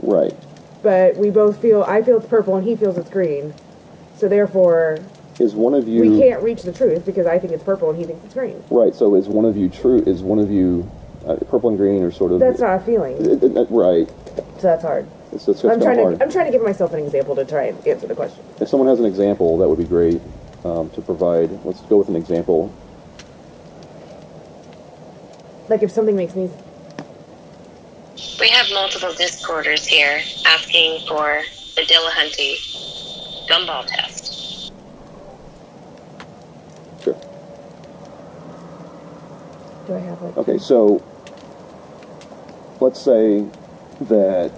[0.00, 0.34] Right.
[0.82, 3.54] But we both feel I feel it's purple, and he feels it's green.
[4.16, 5.02] So therefore,
[5.38, 7.98] Is one of you we can't reach the truth because I think it's purple and
[7.98, 8.62] he thinks it's green.
[8.70, 8.94] right?
[8.94, 10.02] So is one of you true?
[10.06, 10.88] Is one of you
[11.26, 13.16] uh, purple and green are sort of That's not a feeling,
[13.70, 14.08] right?
[14.58, 15.08] so that's hard.
[15.32, 16.22] It's, it's, it's I'm trying of to hard.
[16.22, 18.44] I'm trying to give myself an example to try and answer the question.
[18.60, 20.20] If someone has an example, that would be great
[20.64, 21.50] um, to provide.
[21.64, 22.72] Let's go with an example.
[25.68, 26.50] Like if something makes me
[28.40, 31.42] We have multiple Discorders here asking for
[31.76, 32.56] the Dillahunty
[33.48, 34.72] gumball test.
[37.02, 37.16] Sure.
[39.86, 41.02] do I have like Okay, so
[42.80, 43.44] let's say
[44.02, 44.50] that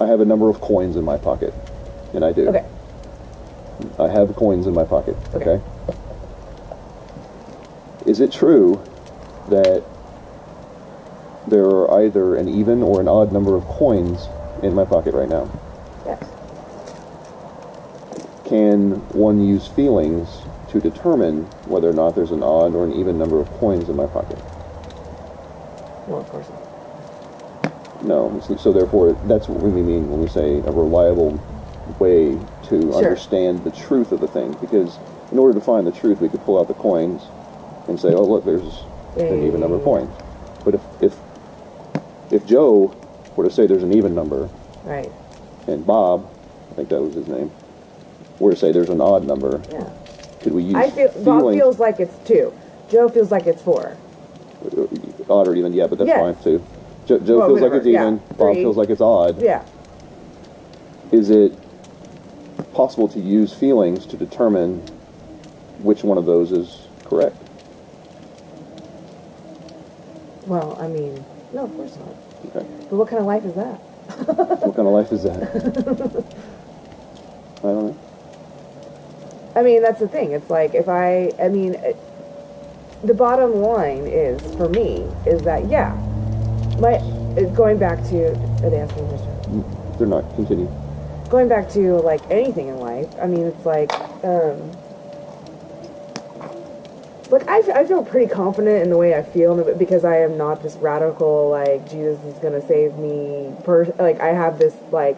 [0.00, 1.54] I have a number of coins in my pocket,
[2.14, 2.48] and I do.
[2.48, 2.64] okay
[3.98, 5.16] I have coins in my pocket.
[5.34, 5.50] Okay.
[5.50, 5.96] Okay.
[8.06, 8.80] Is it true
[9.48, 9.84] that
[11.46, 14.28] there are either an even or an odd number of coins
[14.62, 15.48] in my pocket right now?
[16.06, 16.24] yes
[18.46, 23.18] Can one use feelings to determine whether or not there's an odd or an even
[23.18, 24.38] number of coins in my pocket?
[26.08, 26.62] well of course not.
[28.02, 28.40] No.
[28.40, 31.38] So- So therefore, that's what we mean when we say a reliable
[32.00, 32.94] way to Sure.
[32.96, 34.56] understand the truth of the thing.
[34.60, 34.98] Because
[35.30, 37.28] in order to find the truth, we could pull out the coins
[37.88, 38.84] and say, "Oh, look, there's
[39.16, 39.84] an even number of mm.
[39.84, 40.18] points.
[40.64, 41.16] But if if
[42.30, 42.94] if Joe
[43.36, 44.48] were to say there's an even number,
[44.84, 45.10] right
[45.66, 46.28] and Bob,
[46.70, 47.50] I think that was his name,
[48.38, 49.88] were to say there's an odd number, yeah
[50.42, 52.52] could we use I feel Bob feels like it's two
[52.90, 53.96] Joe feels like it's four
[54.64, 54.86] uh,
[55.30, 55.72] odd or even?
[55.72, 56.20] Yeah, but that's Yes.
[56.20, 56.62] fine too.
[57.06, 58.14] Joe, Joe Well, feels like whatever, it's even.
[58.14, 58.36] yeah.
[58.36, 58.62] Bob Three.
[58.62, 59.40] feels like it's odd.
[59.40, 59.62] yeah
[61.10, 61.52] is it
[62.72, 64.80] possible to use feelings to determine
[65.82, 67.36] which one of those is correct?
[70.46, 72.14] Well I mean no of course not
[72.46, 72.66] Okay.
[72.88, 73.80] but what kind of life is that
[74.66, 75.42] what kind of life is that?
[77.64, 77.96] I don't know.
[79.56, 81.96] I mean that's the thing it's like if I I mean it,
[83.04, 85.96] the bottom line is for me is that yeah
[86.80, 87.00] my
[87.52, 88.26] going back to
[88.64, 90.24] are they asking a question They're not.
[90.34, 90.68] Continue.
[91.28, 93.92] going back to like anything in life, I mean, it's like,
[94.24, 94.72] um,
[97.32, 100.62] like I, I feel pretty confident in the way I feel because I am not
[100.62, 103.54] this radical like Jesus is gonna save me.
[103.64, 105.16] Per like I have this like,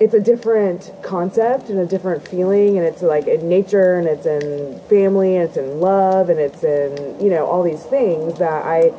[0.00, 4.24] it's a different concept and a different feeling, and it's like in nature and it's
[4.24, 8.64] in family and it's in love and it's in you know all these things that
[8.64, 8.92] I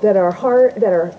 [0.00, 1.14] that are hard that are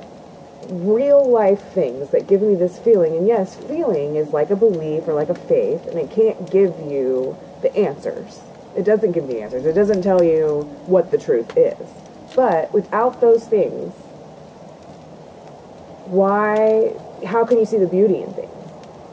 [0.69, 3.15] real life things that give me this feeling.
[3.15, 6.79] And yes, feeling is like a belief or like a faith, and it can't give
[6.79, 8.41] you the answers.
[8.75, 9.65] It doesn't give the answers.
[9.65, 11.89] It doesn't tell you what the truth is.
[12.35, 13.93] But without those things,
[16.05, 16.93] why,
[17.25, 18.49] how can you see the beauty in things?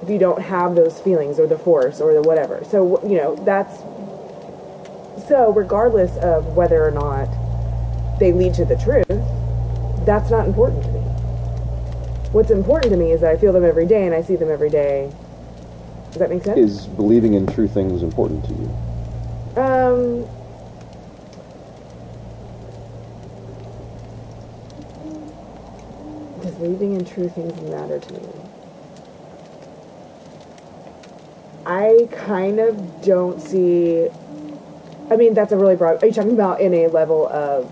[0.03, 2.65] If you don't have those feelings or the force or the whatever.
[2.71, 3.77] So, you know, that's,
[5.29, 7.29] so regardless of whether or not
[8.19, 11.11] they lead to the truth, that's not important to me
[12.33, 14.51] what's important to me is that I feel them every day and I see them
[14.51, 15.11] every day.
[16.13, 16.59] Does that make sense?
[16.59, 18.90] Is believing in true things important to you?
[19.57, 20.29] Um.
[26.41, 28.51] Does believing in true things matter to me?
[31.67, 34.09] I kind of don't see.
[35.11, 36.03] I mean, that's a really broad.
[36.03, 37.71] Are you talking about in a level of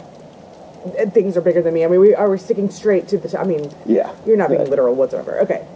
[1.14, 1.84] things are bigger than me?
[1.84, 3.28] I mean, we are we sticking straight to the.
[3.28, 4.12] T- I mean, Yeah.
[4.26, 5.40] You're not being literal whatsoever.
[5.40, 5.66] Okay.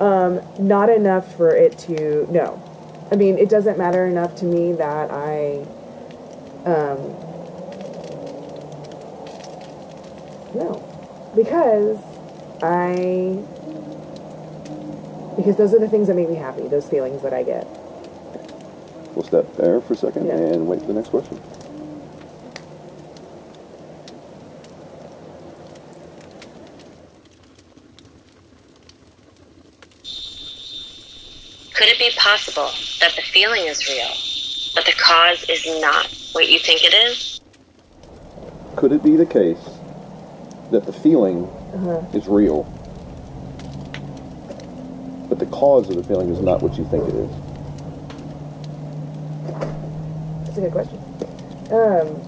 [0.00, 2.60] Um, not enough for it to no.
[3.12, 5.68] I mean, it doesn't matter enough to me that I
[6.64, 7.18] um
[10.54, 10.88] no.
[11.34, 12.00] Because
[12.62, 13.44] I
[15.36, 16.68] because those are the things that make me happy.
[16.68, 17.70] Those feelings that I get.
[19.14, 20.36] We'll step there for a second Yeah.
[20.36, 21.40] and wait for the next question.
[32.02, 34.10] Be possible that the feeling is real,
[34.74, 37.40] but the cause is not what you think it is?
[38.74, 39.62] Could it be the case
[40.72, 42.02] that the feeling Uh-huh.
[42.12, 42.64] is real,
[45.28, 47.30] but the cause of the feeling is not what you think it is?
[50.46, 50.98] That's a good question.
[51.70, 52.20] Um,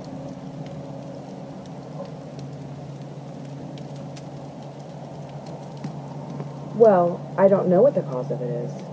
[6.77, 8.84] well, I don't know what the cause of it is.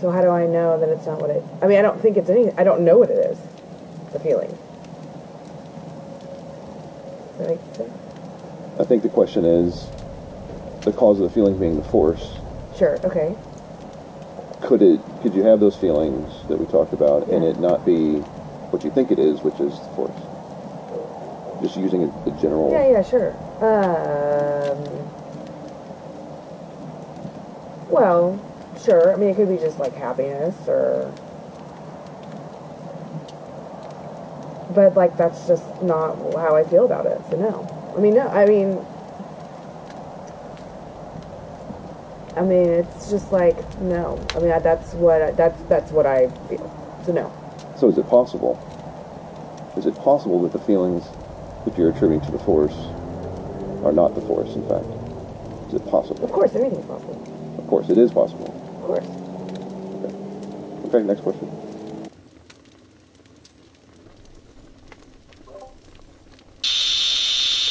[0.00, 1.42] So how do I know that it's not what it?
[1.62, 2.52] I mean, I don't think it's any.
[2.52, 3.38] I don't know what it is.
[4.12, 4.50] The feeling.
[7.30, 7.92] Does that make sense?
[8.78, 9.88] I think the question is
[10.84, 12.38] the cause of the feeling being the force.
[12.76, 13.00] Sure.
[13.04, 13.34] Okay.
[14.60, 15.00] Could it?
[15.22, 18.16] Could you have those feelings that we talked about and it not be
[18.70, 21.62] what you think it is, which is the force?
[21.62, 22.70] Just using a, the general.
[22.70, 22.86] Yeah.
[22.90, 23.02] Yeah.
[23.02, 23.32] Sure.
[23.64, 24.76] Um.
[27.88, 28.38] Well,
[28.86, 29.12] sure.
[29.12, 31.12] I mean, it could be just like happiness or.
[34.74, 37.20] But like that's just not how I feel about it.
[37.30, 37.94] So no.
[37.96, 38.28] I mean, no.
[38.28, 38.80] I mean.
[42.36, 44.18] I mean, it's just like no.
[44.34, 46.70] I mean, that's what I, that's that's what I feel.
[47.04, 47.32] So no.
[47.76, 48.56] So is it possible?
[49.76, 51.04] Is it possible that the feelings
[51.64, 52.76] that you're attributing to the force
[53.84, 54.86] are not the force, in fact?
[55.68, 56.24] Is it possible?
[56.24, 57.54] Of course, anything's possible.
[57.58, 58.65] Of course, it is possible.
[58.86, 59.16] Of course.
[60.84, 61.48] Okay, next question.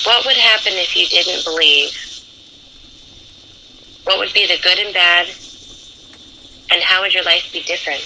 [0.05, 1.91] What would happen if you didn't believe?
[4.03, 5.27] What would be the good and bad?
[6.71, 8.03] And how would your life be different?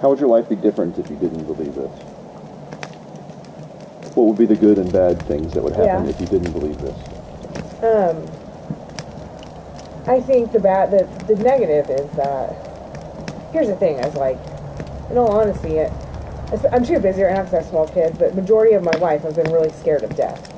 [0.00, 1.92] How would your life be different if you didn't believe this?
[4.16, 6.10] What would be the good and bad things that would happen Yeah.
[6.10, 6.96] if you didn't believe this?
[7.82, 8.33] Um,
[10.06, 12.52] I think the bad, the, the negative is that.
[13.52, 14.38] Here's the thing: is like,
[15.10, 15.92] in all honesty, it,
[16.72, 18.18] I'm too busy right now because I have small kids.
[18.18, 20.50] But majority of my life, I've been really scared of death.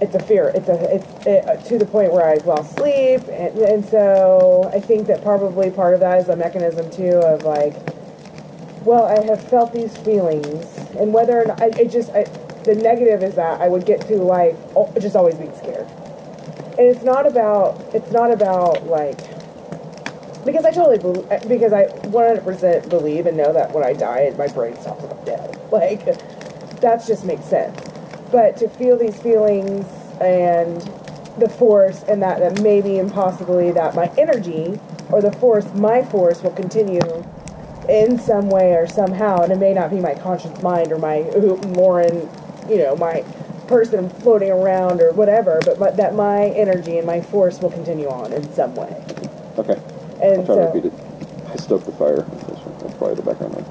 [0.00, 0.48] It's a fear.
[0.48, 4.68] It's a it's it, uh, to the point where I've lost sleep, and, and so
[4.74, 7.74] I think that probably part of that is a mechanism too of like,
[8.84, 12.24] well, I have felt these feelings, and whether or not I, it just I,
[12.64, 14.56] the negative is that I would get through life
[14.98, 15.88] just always being scared.
[16.78, 19.18] And it's not about it's not about like
[20.44, 24.48] because I totally believe because I 100% believe and know that when I die, my
[24.48, 25.58] brain stops and I'm dead.
[25.72, 26.04] Like
[26.82, 27.80] that just makes sense.
[28.30, 29.86] But to feel these feelings
[30.20, 30.82] and
[31.38, 34.78] the force and that that maybe impossibly that my energy
[35.10, 37.00] or the force, my force will continue
[37.88, 41.20] in some way or somehow, and it may not be my conscious mind or my
[41.76, 42.28] Lauren,
[42.68, 43.24] you know, my
[43.72, 48.30] person floating around or whatever, but that my energy and my force will continue on
[48.32, 49.02] in some way.
[49.56, 49.80] Okay,
[50.20, 50.92] And I'll try so, to repeat it.
[51.48, 52.22] I stoked the fire.
[52.22, 52.60] That's,
[52.98, 53.64] probably the background noise.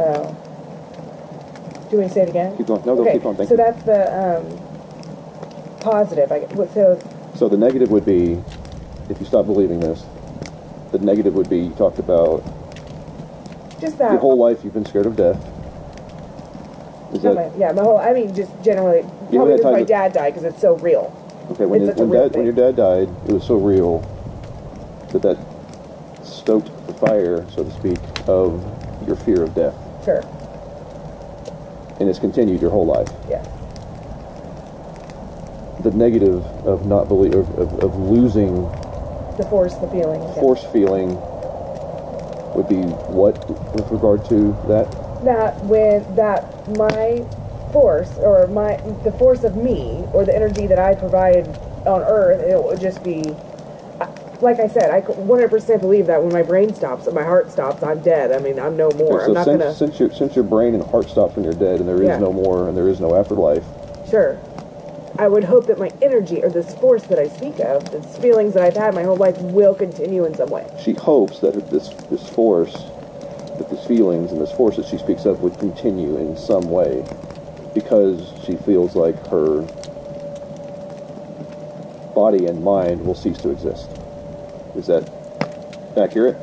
[0.00, 0.36] oh.
[1.90, 2.56] do we say it again?
[2.58, 2.84] Keep going.
[2.84, 3.36] No, no, okay, keep going.
[3.36, 3.56] Thank so you.
[3.56, 6.30] that's the um, positive.
[6.30, 7.00] I, so
[7.34, 8.42] So the negative would be,
[9.08, 10.04] if you stop believing this,
[10.92, 12.44] the negative would be you talked about
[13.80, 14.12] just that.
[14.12, 15.40] your whole life you've been scared of death.
[17.12, 17.98] Is not that my, yeah, my whole.
[17.98, 18.98] I mean, just generally,
[19.30, 21.12] You probably because my dad died because it's so real.
[21.52, 21.66] okay?
[21.66, 22.74] When, it's your- such a when real dad when your thing.
[22.74, 24.00] dad died, it was so real
[25.12, 25.36] that that
[26.24, 28.64] stoked the fire, so to speak, of
[29.06, 30.24] your fear of death, Sure.
[32.00, 33.10] and it's continued your whole life.
[33.28, 33.44] Yeah.
[35.80, 38.70] The negative of not believe of, of, of losing
[39.36, 40.22] The force, the feeling.
[40.22, 40.40] yeah.
[40.40, 41.20] force feeling
[42.54, 43.34] would be what
[43.74, 44.88] with regard to that?
[45.24, 47.24] That when that my
[47.72, 51.44] force or my the force of me or the energy that I provide
[51.86, 53.34] on Earth, it would just be
[54.40, 54.90] like I said.
[54.90, 58.32] I 100% believe that when my brain stops and my heart stops, I'm dead.
[58.32, 59.20] I mean, I'm no more.
[59.20, 59.74] Okay, I'm so not since, gonna.
[59.74, 62.18] since your since your brain and heart stops when you're dead, and there is Yeah.
[62.18, 63.64] no more, and there is no afterlife,
[64.08, 64.38] Sure.
[65.18, 68.54] I would hope that my energy or this force that I speak of, this feelings
[68.54, 70.66] that I've had my whole life, will continue in some way.
[70.78, 72.91] she hopes that this this force,
[73.58, 77.04] that these feelings and this force that she speaks of would continue in some way,
[77.74, 79.66] because she feels like her
[82.14, 83.88] body and mind will cease to exist.
[84.76, 85.04] Is that
[85.96, 86.36] accurate?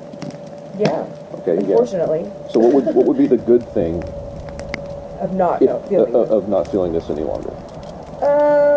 [0.77, 1.07] Yeah.
[1.35, 1.59] Okay, yeah.
[1.61, 2.31] Unfortunately.
[2.49, 4.01] So what would what would be the good thing
[5.19, 6.15] of not If, uh, feeling.
[6.15, 7.53] uh, of not feeling this any longer.
[8.21, 8.68] Um.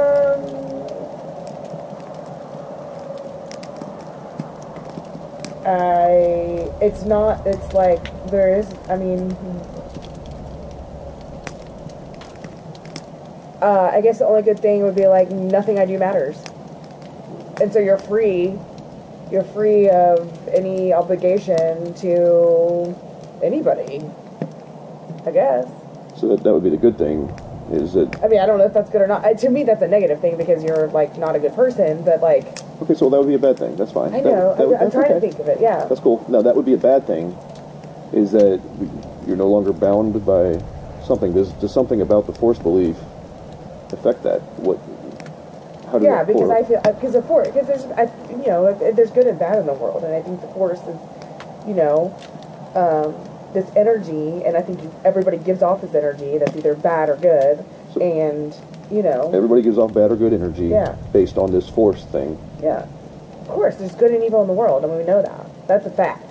[5.66, 6.70] I.
[6.80, 7.46] It's not.
[7.46, 8.68] It's like there is.
[8.88, 9.36] I mean.
[13.60, 16.42] Uh, I guess the only good thing would be like nothing I do matters,
[17.60, 18.58] and so you're free.
[19.30, 22.94] You're free of any obligation to
[23.42, 24.02] anybody.
[25.26, 25.68] I guess.
[26.16, 27.28] So that, that would be the good thing,
[27.72, 29.24] is that I mean, I don't know if that's good or not.
[29.24, 32.04] Uh, To me, that's a negative thing because you're like not a good person.
[32.04, 32.44] But like,
[32.82, 32.94] okay.
[32.94, 33.76] So that would be a bad thing.
[33.76, 34.14] That's fine.
[34.14, 34.54] I That- know.
[34.56, 35.58] that I, I'm that's trying to think of it.
[35.60, 35.86] Yeah.
[35.86, 36.24] That's cool.
[36.28, 37.36] Now that would be a bad thing,
[38.12, 38.60] is that
[39.26, 40.60] you're no longer bound by
[41.04, 41.32] something.
[41.32, 42.96] Does does something about the force belief
[43.92, 44.40] affect that?
[44.58, 44.78] What?
[45.86, 48.66] How does Yeah, that because I feel because of force because there's I, you know
[48.66, 50.96] if- there's good and bad in the world, and I think the force is
[51.66, 52.14] you know
[52.74, 53.14] um,
[53.52, 57.64] this energy, and I think everybody gives off this energy that's either bad or good,
[57.92, 58.54] So- and
[58.90, 60.94] you know Everybody gives off bad or good energy Yeah.
[61.12, 62.36] based on this force thing.
[62.62, 62.84] yeah,
[63.42, 65.86] of course there's good and evil in the world, I mean we know that that's
[65.86, 66.24] a fact.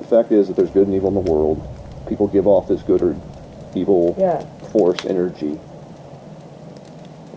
[0.00, 1.62] The fact is that there's good and evil in the world.
[2.06, 3.16] People give off this good or
[3.74, 4.42] evil Yeah.
[4.72, 5.58] force energy.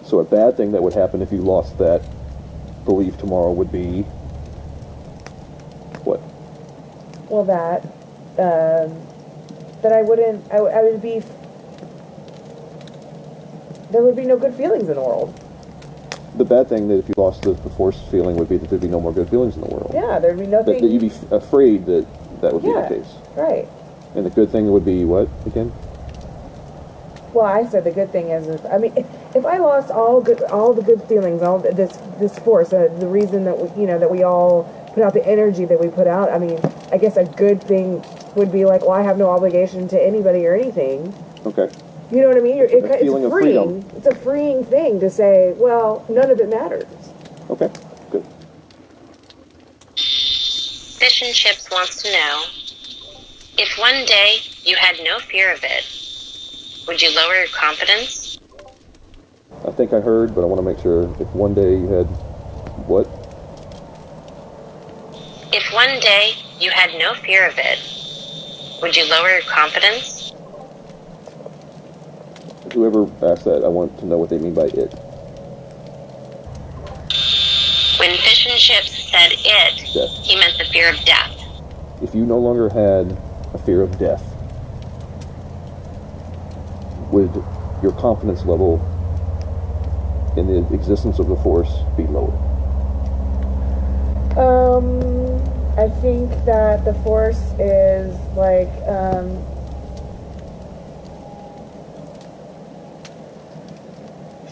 [0.03, 2.01] So a bad thing that would happen if you lost that
[2.85, 4.03] belief tomorrow would be
[6.05, 6.21] what?
[7.29, 7.83] Well, that
[8.39, 8.91] um,
[9.81, 11.23] that I wouldn't I, w- I would be
[13.91, 15.33] there would be no good feelings in the world.
[16.35, 18.81] The bad thing that if you lost the, the force feeling would be that there'd
[18.81, 19.91] be no more good feelings in the world.
[19.93, 20.81] Yeah, there'd be That, nothing.
[20.81, 22.05] that you'd be f- afraid that
[22.41, 23.15] that would yeah, be the case.
[23.35, 23.67] right.
[24.15, 25.73] And the good thing would be what again?
[27.33, 29.05] Well, I said the good thing is, if, I mean, if,
[29.35, 33.07] if I lost all good, all the good feelings, all this this force, uh, the
[33.07, 34.65] reason that we, you know, that we all
[34.97, 36.31] put out the energy that we put out.
[36.31, 36.59] I mean,
[36.91, 38.03] I guess a good thing
[38.35, 41.13] would be like, well, I have no obligation to anybody or anything.
[41.45, 41.69] Okay.
[42.11, 42.57] You know what I mean?
[42.57, 43.83] You're, it, A it's feeling of freeing.
[43.83, 43.97] freedom.
[43.97, 46.87] It's a freeing thing to say, well, none of it matters.
[47.51, 47.69] Okay.
[48.09, 48.25] Good.
[50.97, 52.43] Fish and Chips wants to know
[53.59, 55.85] if one day you had no fear of it,
[56.87, 58.39] would you lower your confidence?
[59.63, 61.03] I think I heard, but I want to make sure.
[61.21, 62.07] If one day you had
[62.87, 63.07] what?
[65.53, 67.79] If one day you had no fear of it,
[68.81, 70.33] would you lower your confidence?
[72.73, 74.91] Whoever asked that, I want to know what they mean by it.
[77.99, 80.11] When Fish and Chips said it, Death.
[80.23, 81.31] he meant the fear of death.
[82.01, 83.17] If you no longer had
[83.53, 84.35] a fear of death,
[87.09, 87.43] would
[87.81, 88.85] your confidence level
[90.35, 92.46] in the existence of the Force be lowered?
[94.37, 95.41] Um,
[95.77, 99.43] I think that the force is like, um,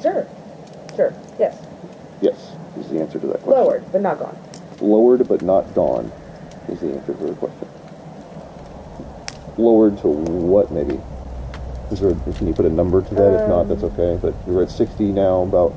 [0.01, 0.27] sure,
[0.95, 1.61] sure, yes,
[2.21, 3.63] Yes, is the answer to that question.
[3.63, 4.37] lowered but not gone.
[4.79, 6.11] Lowered but not gone
[6.67, 7.67] is the answer to the question.
[9.57, 10.99] Lowered to what, maybe?
[11.91, 13.33] Is there, can you put a number to that?
[13.41, 14.17] if not, that's Um, okay.
[14.21, 15.75] But we're at 60 now, about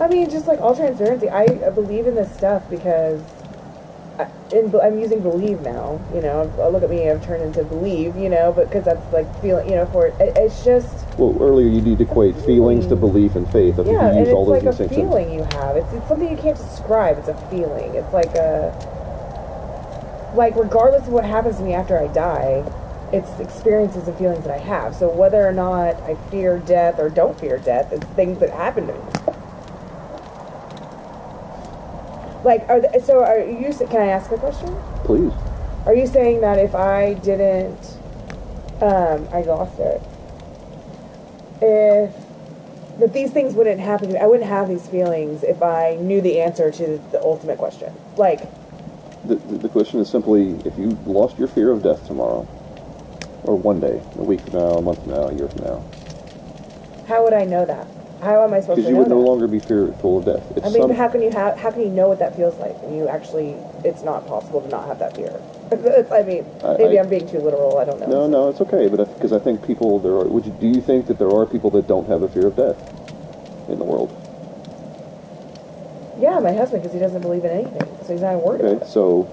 [0.00, 3.22] I mean, just like all transparency, I, I believe in this stuff because
[4.18, 6.00] I, in, I'm using believe now.
[6.14, 8.16] You know, uh, look at me, I've turned into believe.
[8.16, 9.68] You know, but because that's like feeling.
[9.68, 13.50] You know, for it, it's just Well, earlier you did equate feelings to belief and
[13.50, 13.74] faith.
[13.78, 15.76] I think yeah, you used it's all those like a feeling you have.
[15.76, 17.16] It's it's something you can't describe.
[17.18, 17.94] It's a feeling.
[17.94, 18.74] It's like a
[20.34, 22.64] like regardless of what happens to me after I die,
[23.12, 24.94] it's experiences and feelings that I have.
[24.94, 28.86] So whether or not I fear death or don't fear death, it's things that happen
[28.88, 29.35] to me.
[32.46, 33.24] Like, are the, so?
[33.24, 33.74] Are you?
[33.74, 34.68] Can I ask a question?
[35.02, 35.32] Please.
[35.84, 37.98] Are you saying that if I didn't,
[38.80, 40.00] um, I lost it.
[41.60, 42.14] If
[43.00, 46.20] that these things wouldn't happen to me, I wouldn't have these feelings if I knew
[46.20, 47.92] the answer to the ultimate question.
[48.16, 48.48] Like,
[49.24, 52.46] The, the, the question is simply if you lost your fear of death tomorrow,
[53.42, 55.84] or one day, a week from now, a month from now, a year from now,
[57.08, 57.88] how would I know that?
[58.20, 59.22] How am I supposed because you know would no that?
[59.28, 60.50] longer be fearful of death.
[60.56, 61.58] It's I mean, some, how can you have?
[61.58, 62.76] How can you know what that feels like?
[62.82, 65.40] And you actually, it's not possible to not have that fear.
[66.12, 67.78] I mean, I- maybe I- I'm being too literal.
[67.78, 68.06] I don't know.
[68.06, 68.88] no, no, it's okay.
[68.88, 70.24] But because I think people there are.
[70.28, 72.56] Would you do you think that there are people that don't have a fear of
[72.56, 72.76] death
[73.68, 74.10] in the world?
[76.18, 78.82] Yeah, my husband, because he doesn't believe in anything, so he's not worried Okay, about
[78.82, 78.88] it.
[78.88, 79.28] so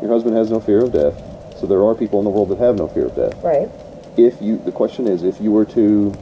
[0.00, 1.14] your husband has no fear of death.
[1.56, 3.42] So there are people in the world that have no fear of death.
[3.42, 3.68] Right?
[4.16, 6.16] If you, the question is, if you were to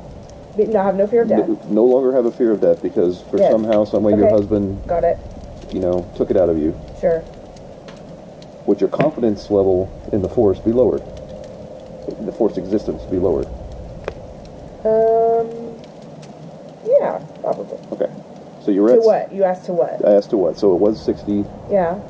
[0.67, 1.49] No, I have no fear of death.
[1.71, 3.51] no longer have a fear of death because for Yes.
[3.51, 5.19] somehow, some way, your husband, Got it.
[5.73, 7.23] you know, took it out of you, Sure.
[8.67, 11.03] would your confidence level in the force be lowered?
[12.21, 13.47] The force existence be lowered?
[14.85, 15.47] Um,
[17.01, 17.79] yeah, probably.
[17.93, 18.11] Okay.
[18.63, 19.03] So you were To at.
[19.03, 19.33] what?
[19.33, 20.05] You asked to what?
[20.05, 20.59] I asked to what?
[20.59, 21.45] So it was 60.
[21.71, 22.01] Yeah.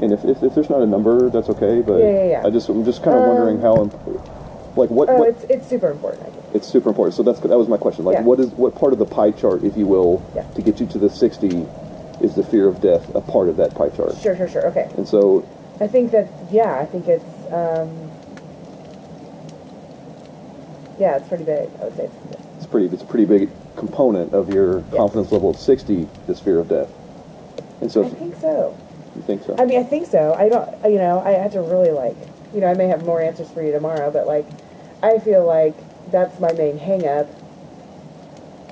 [0.00, 1.80] And if, if, if there's not a number, that's okay.
[1.82, 2.42] But Yeah, yeah, yeah.
[2.46, 5.44] I just I'm just kind of Um, wondering how, imp- like what, Oh, what it's
[5.44, 6.32] it's super important.
[6.54, 7.14] It's super important.
[7.14, 8.04] So that's that was my question.
[8.04, 8.22] Like Yeah.
[8.22, 10.42] what is what part of the pie chart, if you will, Yeah.
[10.54, 11.66] to get you to the 60,
[12.20, 14.14] is the fear of death a part of that pie chart?
[14.16, 14.66] Sure, sure, sure.
[14.68, 14.88] Okay.
[14.96, 15.44] And so
[15.80, 17.88] I think that yeah, I think it's um,
[20.98, 21.68] yeah, it's pretty big.
[21.80, 22.04] I would say.
[22.04, 22.38] It's pretty big.
[22.56, 24.96] it's pretty it's a pretty big component of your Yes.
[24.96, 26.88] confidence level of 60 is fear of death.
[27.80, 28.76] And so I think so.
[29.16, 29.56] you think so.
[29.58, 30.34] I mean, I think so.
[30.34, 30.68] I don't.
[30.84, 32.16] You know, I have to really like.
[32.54, 34.46] You know, I may have more answers for you tomorrow, but like,
[35.02, 35.76] I feel like
[36.12, 37.26] that's my main hang up.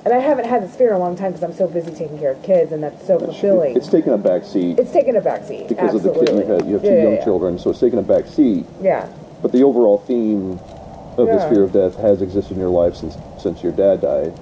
[0.03, 2.17] And I haven't had this fear in a long time because I'm so busy taking
[2.17, 3.75] care of kids, and that's so fulfilling.
[3.77, 5.67] It's taken a back seat It's taken a backseat.
[5.67, 6.21] because absolutely.
[6.21, 6.67] of the kid you have.
[6.67, 7.23] You have two Yeah, yeah, young yeah.
[7.23, 8.65] children, so it's taken a back seat.
[8.81, 9.07] Yeah.
[9.43, 10.59] But the overall theme
[11.17, 14.33] of this fear of death has existed in your life since since your dad died.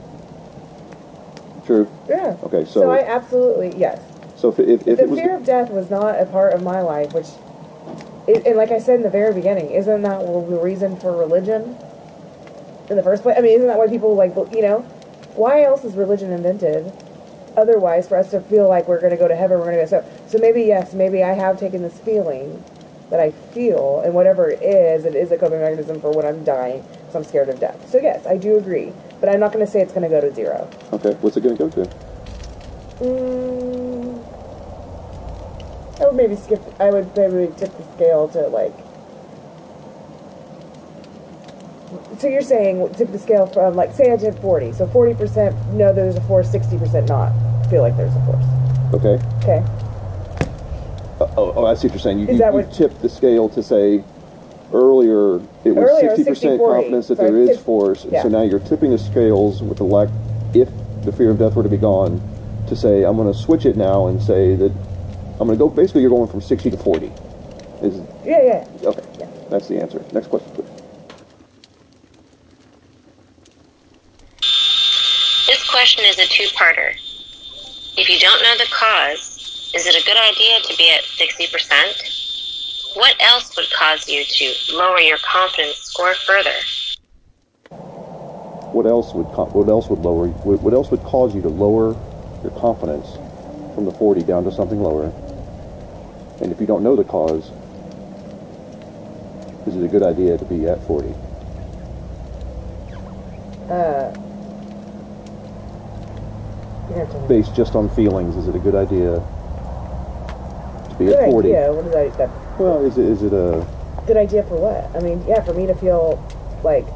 [1.66, 1.89] True.
[2.08, 2.38] Yeah.
[2.43, 4.02] Okay, So, so I absolutely yes.
[4.36, 6.62] so if, if, if the it was fear of death was not a part of
[6.64, 7.28] my life, which,
[8.28, 11.78] it, and like I said in the very beginning, isn't that the reason for religion
[12.90, 13.36] in the first place?
[13.38, 14.80] I mean, isn't that why people like you know,
[15.36, 16.92] why else is religion invented?
[17.58, 19.92] Otherwise, for us to feel like we're going to go to heaven, we're going to
[19.92, 20.02] go.
[20.02, 22.64] So, so maybe yes, maybe I have taken this feeling
[23.10, 26.44] that I feel, and whatever it is, it is a coping mechanism for when I'm
[26.44, 27.90] dying, because I'm scared of death.
[27.90, 30.22] So yes, I do agree, but I'm not going to say it's going to go
[30.22, 30.70] to zero.
[30.94, 31.90] okay, what's it going to go to?
[33.00, 34.24] Mm,
[36.00, 36.62] I would maybe skip.
[36.80, 38.89] I would maybe tip the scale to like.
[42.20, 45.56] So you're saying tip the scale from like say I did forty, so forty percent
[45.74, 47.32] know there's a force, sixty percent not
[47.70, 48.46] feel like there's a force.
[48.94, 49.24] Okay.
[49.42, 49.66] Okay.
[51.22, 52.20] Uh, oh, oh, I see what you're saying.
[52.20, 54.04] You, Is you, that you what- tipped the scale to say
[54.72, 56.76] earlier it was Earlier, 60% 60-40.
[56.76, 58.06] confidence that So there is tipped- force.
[58.12, 58.22] yeah.
[58.22, 60.10] So now you're tipping the scales with the lack,
[60.54, 60.70] if
[61.04, 62.22] the fear of death were to be gone,
[62.68, 64.72] to say I'm going to switch it now and say that
[65.40, 65.70] I'm going to go.
[65.70, 67.08] Basically, you're going from 60 to 40.
[67.82, 68.68] Is Yeah, yeah.
[68.84, 69.02] okay.
[69.50, 70.04] That's the answer.
[70.14, 70.66] Next question, please.
[75.48, 76.94] This question is a two-parter.
[77.98, 82.96] If you don't know the cause, is it a good idea to be at 60%?
[82.96, 86.54] What else would cause you to lower your confidence score further?
[88.72, 91.50] What else would co- what else would lower what, what else would cause you to
[91.50, 91.96] lower
[92.44, 93.18] your confidence
[93.74, 95.12] from the 40 down to something lower?
[96.40, 97.52] And if you don't know the cause,
[99.66, 101.16] is it a good idea to be at 40?
[103.70, 104.28] Uh, you have to
[107.28, 109.22] Based just on feelings, is it a good idea
[110.90, 111.48] to be good at 40?
[111.50, 111.74] idea.
[111.74, 112.18] What is that?
[112.18, 112.60] that?
[112.60, 113.66] Well, is it is it a
[114.08, 114.90] Good idea for what?
[114.96, 116.18] I mean, yeah, for me to feel
[116.64, 116.88] like,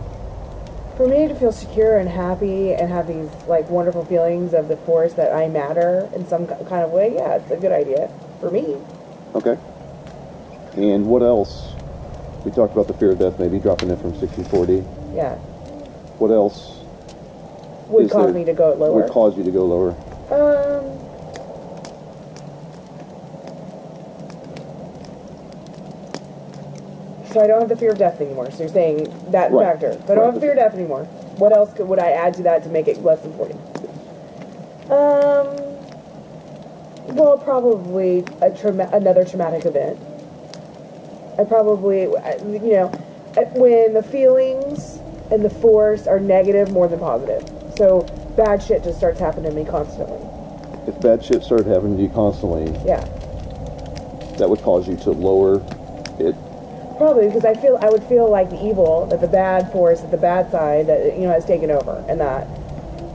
[0.97, 4.77] for me to feel secure and happy and have these like wonderful feelings of the
[4.77, 7.13] force that I matter in some kind of way.
[7.13, 8.77] Yeah, it's a good idea for me.
[9.35, 9.57] okay?
[10.75, 11.75] And what else?
[12.43, 14.83] We talked about the fear of death, maybe dropping it from 60 to 40.
[15.13, 15.35] Yeah,
[16.17, 16.82] What else
[17.89, 18.91] would is cause there- me to go lower.
[19.01, 19.95] would cause you to go lower?
[20.31, 20.99] um.
[27.31, 28.51] So I don't have the fear of death anymore.
[28.51, 29.65] So you're saying that Right.
[29.65, 29.97] factor.
[30.05, 30.25] So I don't Right.
[30.25, 31.07] have the fear of death anymore.
[31.37, 33.55] What else could, would I add to that to make it less than forty?
[34.89, 35.47] Um.
[37.15, 39.97] Well, probably a trauma- another traumatic event.
[41.39, 42.91] I probably, I- you know,
[43.35, 44.99] I- when the feelings
[45.31, 47.43] and the force are negative more than positive.
[47.77, 48.03] So
[48.37, 50.19] bad shit just starts happening to me constantly.
[50.87, 53.05] If bad shit started happening to you constantly, Yeah,
[54.37, 55.57] that would cause you to lower
[56.19, 56.35] it.
[56.97, 60.11] probably because I feel I would feel like the evil that the bad force, that
[60.11, 62.47] the bad side, that you know has taken over, and that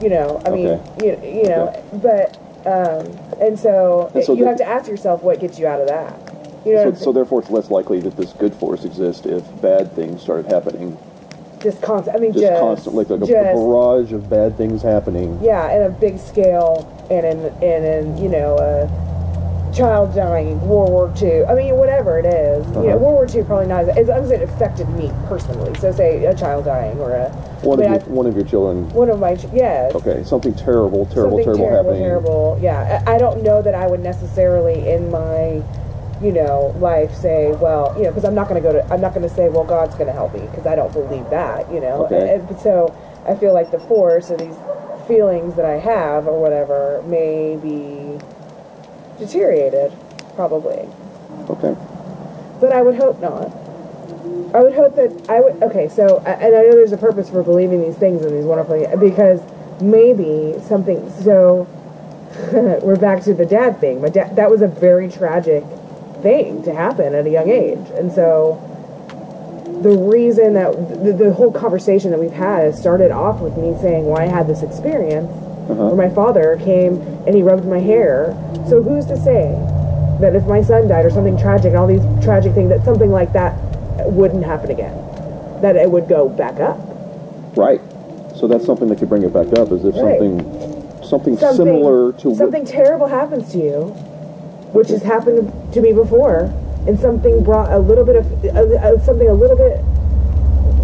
[0.01, 1.03] you know, I mean, Okay.
[1.05, 2.31] you, you know, but
[2.65, 5.87] um, and so, And so you have to ask yourself what gets you out of
[5.87, 6.13] that.
[6.65, 9.93] You know, So, so therefore, it's less likely that this good force exists if bad
[9.95, 10.97] things started happening.
[11.61, 12.15] Just constant.
[12.15, 15.37] I mean, Just, just constantly, like a, a barrage of bad things happening.
[15.41, 20.89] yeah, in a big scale, and in and in you know, uh, child dying, World
[20.91, 21.45] War II.
[21.45, 22.65] I mean, whatever it is.
[22.67, 22.97] You know, Uh-huh.
[22.97, 25.75] World War II probably not as, as long as it affected me personally.
[25.79, 27.29] So say a child dying or a
[27.61, 28.91] One of your, I- one of your children.
[28.93, 29.93] one of my yes.
[29.95, 32.01] Okay, something terrible, terrible, Something terrible, terrible, happening.
[32.01, 32.57] terrible.
[32.61, 35.61] Yeah, I, I don't know that I would necessarily in my,
[36.21, 38.99] you know, life say, well, you know, because I'm not going to go to, I'm
[39.01, 41.71] not going to say, well, God's going to help me because I don't believe that,
[41.71, 42.05] you know.
[42.05, 42.35] Okay.
[42.35, 42.93] And, and so
[43.25, 44.55] I feel like the force of these
[45.07, 48.19] feelings that I have or whatever may be
[49.17, 49.91] deteriorated,
[50.35, 50.87] probably,
[51.49, 51.75] Okay,
[52.61, 53.51] but I would hope not.
[54.53, 55.63] I would hope that I would.
[55.63, 58.97] Okay, so and I know there's a purpose for believing these things and these wonderful
[58.99, 59.41] because
[59.81, 61.11] maybe something.
[61.23, 61.67] So
[62.83, 64.01] we're back to the dad thing.
[64.01, 64.35] My dad.
[64.35, 65.63] That was a very tragic
[66.21, 68.65] thing to happen at a young age, and so
[69.81, 70.71] the reason that
[71.03, 74.45] the, the whole conversation that we've had started off with me saying why I had
[74.45, 75.29] this experience
[75.69, 75.89] uh-huh.
[75.89, 78.35] where my father came and he rubbed my hair.
[78.67, 79.55] So who's to say
[80.19, 83.31] that if my son died or something tragic, all these tragic things, that something like
[83.33, 83.55] that
[84.11, 84.93] wouldn't happen again?
[85.61, 86.79] That it would go back up.
[87.55, 87.81] Right.
[88.35, 89.71] So that's something that could bring it back up.
[89.71, 90.19] Is if Right.
[90.19, 90.39] something,
[91.03, 93.95] something Something similar to something terrible happens to you,
[94.73, 96.51] which has happened to me before,
[96.87, 99.83] and something brought a little bit of uh, uh, something a little bit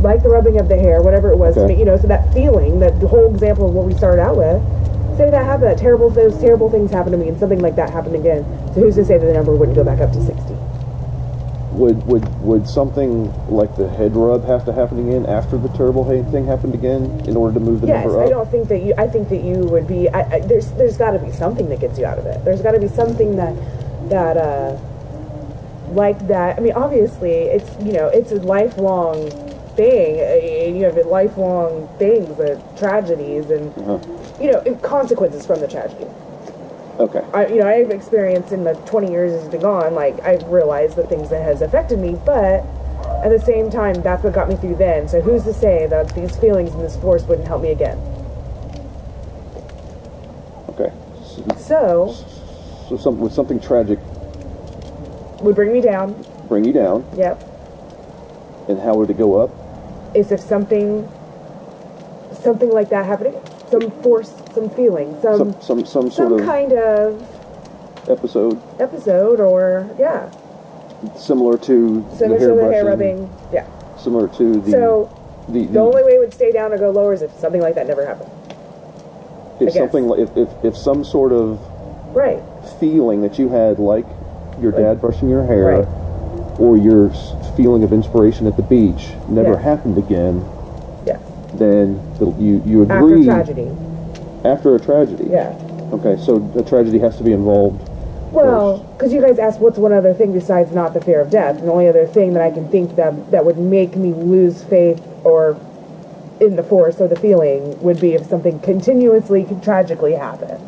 [0.02, 1.78] like the rubbing of the hair, whatever it was to me.
[1.78, 4.62] You know, so that feeling, that whole example of what we started out with.
[5.18, 7.90] Say that happened, that terrible, those terrible things happened to me, and something like that
[7.90, 8.44] happened again.
[8.74, 10.45] So who's to say that the number wouldn't go back up to sixty?
[11.76, 16.04] Would would would something like the head rub have to happen again after the terrible
[16.10, 18.28] hate thing happened again in order to move the Yes, number up?
[18.28, 18.94] I don't think that you.
[18.98, 20.10] I think that you would be.
[20.14, 22.44] I, I, there's there's got to be something that gets you out of it.
[22.46, 23.56] There's got to be something that
[24.10, 24.78] that uh
[25.88, 26.58] like that.
[26.58, 29.32] I mean, obviously, it's you know it's a lifelong
[29.76, 30.20] thing.
[30.20, 34.00] uh, and You have lifelong things, uh, tragedies, and Uh-huh.
[34.40, 36.08] you know consequences from the tragedy.
[37.00, 37.26] Okay.
[37.34, 40.96] I, you know, I've experienced in the 20 years it's been gone, like, I've realized
[40.96, 42.66] the things that has affected me, but
[43.24, 45.08] at the same time, that's what got me through then.
[45.10, 47.98] So who's to say that these feelings and this force wouldn't help me again?
[50.70, 50.92] Okay.
[51.58, 52.14] So,
[52.88, 54.00] So some with something tragic
[55.42, 56.14] would bring me down,
[56.48, 57.38] bring you down, yep,
[58.70, 59.52] and how would it go up?
[60.16, 61.10] is if something,
[62.32, 63.36] something like that happening,
[63.70, 67.28] some force, some feeling, some, Some some some sort some of kind of
[68.10, 70.30] episode episode, or, yeah,
[71.18, 73.66] similar to similar the hair to the brushing, hair rubbing, yeah.
[73.98, 75.10] similar to the So,
[75.50, 77.76] the, the only way it would stay down or go lower is if something like
[77.76, 78.30] that never happened.
[79.60, 79.74] if guess.
[79.76, 81.60] something like if, if if some sort of
[82.16, 82.42] Right.
[82.80, 84.06] feeling that you had like
[84.62, 85.88] your dad brushing your hair Right.
[86.60, 89.58] or your s- feeling of inspiration at the beach never Yeah.
[89.60, 90.46] happened again.
[91.58, 93.70] Then the, you you agree After tragedy.
[94.44, 95.54] after a tragedy Yeah.
[95.94, 97.82] okay so a tragedy has to be involved
[98.32, 101.58] Well, because you guys asked what's one other thing besides not the fear of death,
[101.60, 104.64] and the only other thing that I can think that that would make me lose
[104.64, 105.58] faith or
[106.42, 110.60] in the force or the feeling would be if something continuously tragically happened,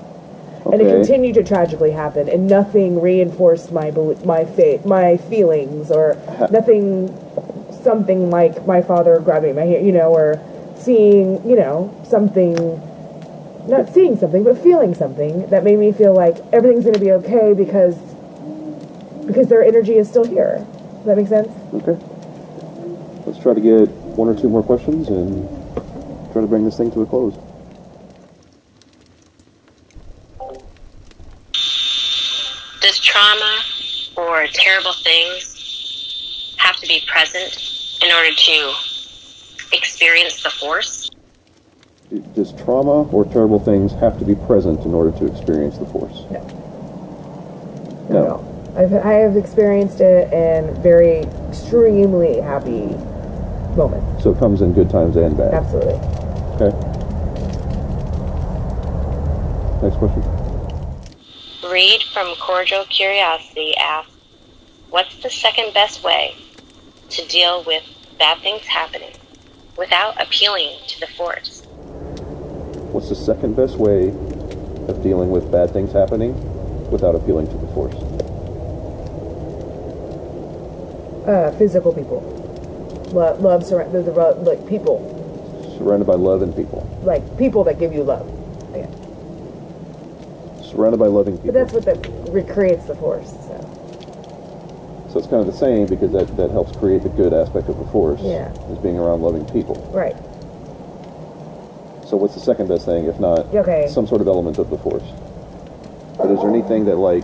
[0.72, 3.92] and it continued to tragically happen, and nothing reinforced my
[4.24, 6.16] my faith, my feelings, or
[6.52, 7.12] nothing,
[7.84, 10.40] something like my father grabbing my hair, you know, or
[10.88, 12.56] seeing, you know, something
[13.68, 17.12] not seeing something, but feeling something that made me feel like everything's going to be
[17.12, 17.96] okay because
[19.28, 20.66] because their energy is still here.
[20.96, 21.52] Does that make sense?
[21.74, 21.98] okay
[23.28, 25.48] let's try to get one or two more questions and
[26.32, 27.34] try to bring this thing to a close
[32.82, 33.60] Does trauma
[34.16, 38.74] or terrible things have to be present in order to
[39.72, 41.10] experience the force?
[42.36, 46.24] does trauma or terrible things have to be present in order to experience the force
[48.10, 48.24] No.
[48.24, 52.86] no I've, I have experienced it in very extremely happy
[53.76, 54.24] moments.
[54.24, 55.96] so it comes in good times and bad Absolutely.
[56.56, 56.72] okay
[59.84, 60.24] next question
[61.70, 64.12] Reid from Cordial Curiosity asks,
[64.92, 66.34] What's the second best way
[67.10, 67.84] to deal with
[68.18, 69.12] bad things happening
[69.78, 71.62] without appealing to the force?
[72.92, 76.34] What's the second best way of dealing with bad things happening
[76.92, 77.96] without appealing to the force?
[81.28, 82.22] Uh, physical people.
[83.14, 85.00] Love, love, surra- the, the, ro- like people,
[85.78, 86.82] Surrounded by love and people.
[87.04, 88.26] like people that give you love.
[88.76, 88.88] Yeah.
[90.64, 91.54] Surrounded by loving people.
[91.54, 91.98] But that's what that
[92.34, 93.37] recreates the force.
[95.18, 97.80] So it's kind of the same because that, that helps create the good aspect of
[97.80, 98.22] the force.
[98.22, 98.54] Yeah.
[98.72, 99.74] Is being around loving people.
[99.92, 100.14] right.
[102.06, 103.88] So what's the second best thing if not Okay.
[103.90, 105.02] some sort of element of the force?
[106.20, 107.24] But is there anything that like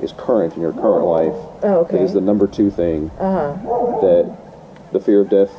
[0.00, 1.98] is current in your current life Oh, okay.
[1.98, 4.00] that is the number two thing Uh huh.
[4.00, 4.36] that
[4.92, 5.50] the fear of death,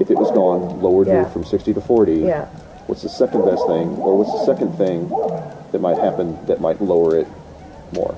[0.00, 1.22] if it was gone, lowered Yeah.
[1.22, 2.14] you from 60 to 40?
[2.16, 2.46] Yeah.
[2.88, 5.08] What's the second best thing, or what's the second thing
[5.70, 7.28] that might happen that might lower it
[7.92, 8.12] more?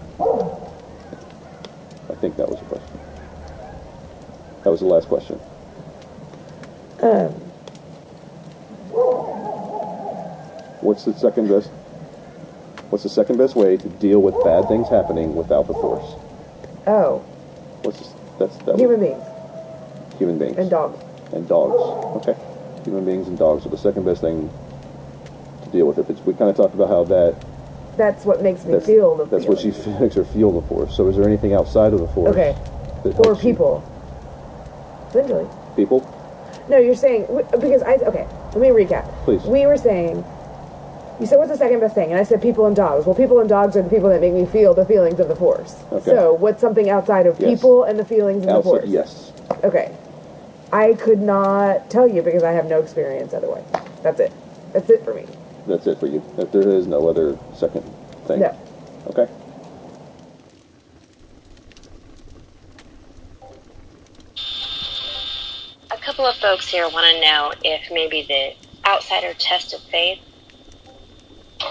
[2.16, 2.98] I think that was the question.
[4.64, 5.38] That was the last question.
[7.02, 7.32] Um.
[10.80, 11.68] What's the second best?
[12.90, 16.14] What's the second best way to deal with bad things happening without the force?
[16.86, 17.18] Oh,
[17.82, 18.06] What's the,
[18.38, 18.78] that's that?
[18.78, 20.18] human Was, beings.
[20.18, 20.56] Human beings.
[20.58, 21.02] and dogs.
[21.34, 22.26] And dogs.
[22.28, 22.36] Okay.
[22.84, 24.48] Human beings and dogs are the second best thing
[25.64, 25.98] to deal with.
[25.98, 27.36] If it's, we kind of talked about how that
[27.96, 30.00] That's what makes me that's, feel the that's what she feeling.
[30.00, 30.94] makes her feel the force.
[30.94, 32.30] So is there anything outside of the force?
[32.30, 32.56] Okay.
[33.04, 33.50] Or helps you?
[33.52, 33.84] people.
[35.10, 35.48] Eventually.
[35.76, 36.00] People.
[36.68, 38.26] No, you're saying because I okay.
[38.54, 39.10] Let me recap.
[39.24, 39.42] Please.
[39.44, 40.24] We were saying.
[41.18, 43.06] You said what's the second best thing, and I said people and dogs.
[43.06, 45.36] Well, people and dogs are the people that make me feel the feelings of the
[45.36, 45.82] force.
[45.90, 46.04] Okay.
[46.04, 47.48] So, what's something outside of Yes.
[47.48, 48.84] people and the feelings of the force?
[48.86, 49.32] Yes.
[49.64, 49.94] Okay.
[50.72, 53.64] I could not tell you because I have no experience otherwise.
[54.02, 54.32] That's it.
[54.74, 55.24] That's it for me.
[55.66, 56.22] That's it for you.
[56.38, 57.82] If there is no other second
[58.26, 58.40] thing.
[58.40, 58.56] No.
[59.08, 59.28] Okay.
[65.90, 68.52] A couple of folks here want to know if maybe the
[68.88, 70.18] outsider test of faith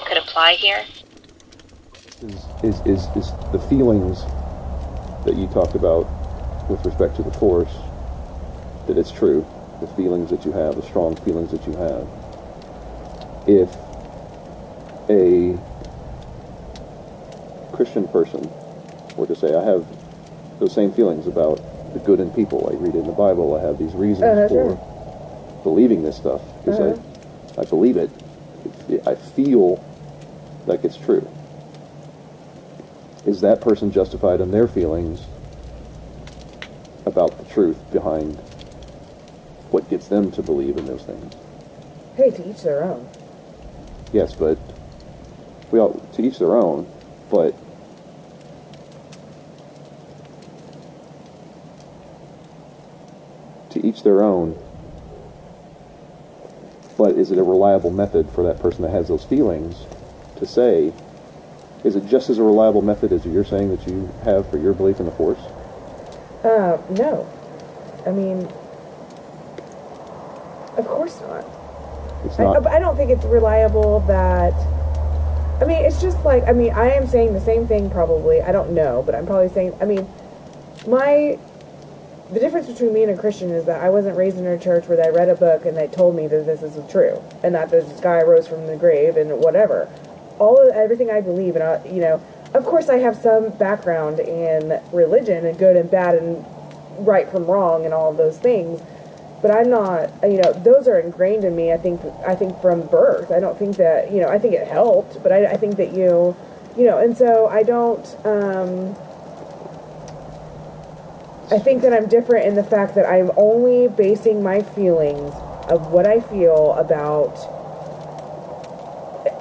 [0.08, 0.84] could apply here.
[2.22, 4.26] Is, is is is the feelings
[5.26, 6.08] that you talked about
[6.70, 7.78] with respect to the force
[8.88, 9.46] that it's true.
[9.82, 12.08] The feelings that you have, the strong feelings that you have.
[13.48, 13.70] If
[15.10, 15.60] a
[17.72, 18.56] Christian person
[19.16, 19.88] were to say, I have
[20.60, 22.70] those same feelings about the good in people.
[22.72, 23.56] I read it in the Bible.
[23.56, 24.80] I have these reasons Uh-huh, for sure.
[25.64, 27.02] believing this stuff because Uh-huh.
[27.58, 28.12] I, I believe it.
[28.90, 29.86] It- I feel
[30.66, 31.30] like it's true.
[33.26, 35.28] Is that person justified in their feelings
[37.06, 38.44] about the truth behind
[39.70, 41.34] what gets them to believe in those things?
[42.16, 43.10] Hey, to each their own.
[44.12, 44.75] Yes, but
[45.72, 46.88] we all to each their own.
[47.30, 47.56] But
[53.72, 54.58] to each their own.
[56.98, 59.86] But is it a reliable method for that person that has those feelings
[60.38, 60.94] to say?
[61.84, 64.74] Is it just as a reliable method as you're saying that you have for your
[64.74, 65.42] belief in the force?
[66.44, 67.28] Uh, no.
[68.06, 68.50] I mean,
[70.78, 71.46] of course not.
[72.24, 72.68] It's I, not.
[72.68, 74.75] I don't think it's reliable that.
[75.62, 78.42] I mean, it's just like I mean, I am saying the same thing probably.
[78.42, 79.74] I don't know, but I'm probably saying.
[79.82, 80.08] I mean,
[80.88, 81.38] my
[82.32, 84.88] the difference between me and a Christian is that I wasn't raised in a church
[84.88, 87.70] where they read a book and they told me that this is true and that
[87.70, 89.88] this guy rose from the grave and whatever.
[90.40, 92.22] All of everything I believe, and I, you know,
[92.54, 96.44] of course, I have some background in religion and good and bad and
[97.00, 98.82] right from wrong and all of those things
[99.42, 101.72] but I'm not, you know, those are ingrained in me.
[101.72, 103.32] I think, I think from birth.
[103.32, 105.94] I don't think that, you know, I think it helped, but I, I think that
[105.94, 106.36] you,
[106.78, 108.06] you know, and so I don't.
[108.26, 108.96] um
[111.52, 115.36] I think that I'm different in the fact that I'm only basing my feelings
[115.70, 117.38] of what I feel about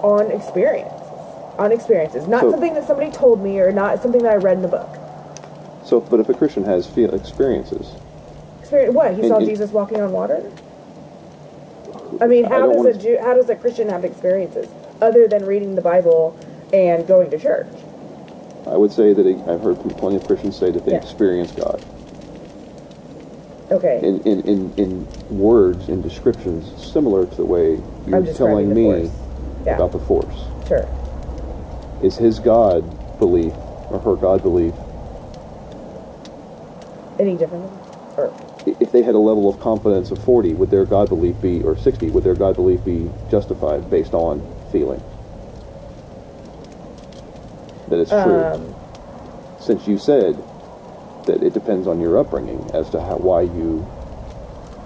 [0.02, 0.92] on experience,
[1.58, 4.58] on experiences, not So- something that somebody told me or not something that I read
[4.58, 4.98] in a book.
[5.82, 7.96] So, but if a Christian has feel experiences,
[8.64, 10.50] Experience, what he saw and- Jesus walking on water.
[12.18, 14.70] I mean, how don't does a Jew, how does a Christian have experiences
[15.02, 16.34] other than reading the Bible
[16.72, 17.68] and going to church?
[18.66, 20.98] I would say that I've heard plenty of Christians say that they Yeah.
[20.98, 21.78] experience God.
[23.70, 29.10] Okay, in, in, in, in words, in descriptions, similar to the way you're telling me.
[29.66, 30.48] Yeah, about the force.
[30.66, 30.88] sure.
[32.00, 32.84] Is his God
[33.18, 33.54] belief
[33.90, 34.74] or her God belief,
[37.18, 37.70] Any different?
[38.16, 41.40] Or i- if they had a level of confidence of 40, would their God belief
[41.40, 45.02] be, or 60, would their God belief be justified based on feeling?
[47.88, 48.44] That it's true.
[48.44, 48.76] um,
[49.58, 50.44] Since you said
[51.26, 53.86] that it depends on your upbringing as to how, why you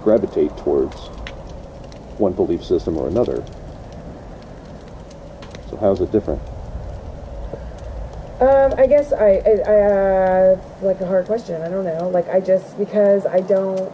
[0.01, 1.09] gravitate towards
[2.17, 3.43] one belief system or another.
[5.69, 6.41] So how's it different?
[8.41, 11.61] Um, I guess I, I, I uh, like a hard question.
[11.61, 12.09] I don't know.
[12.09, 13.91] Like I just because I don't.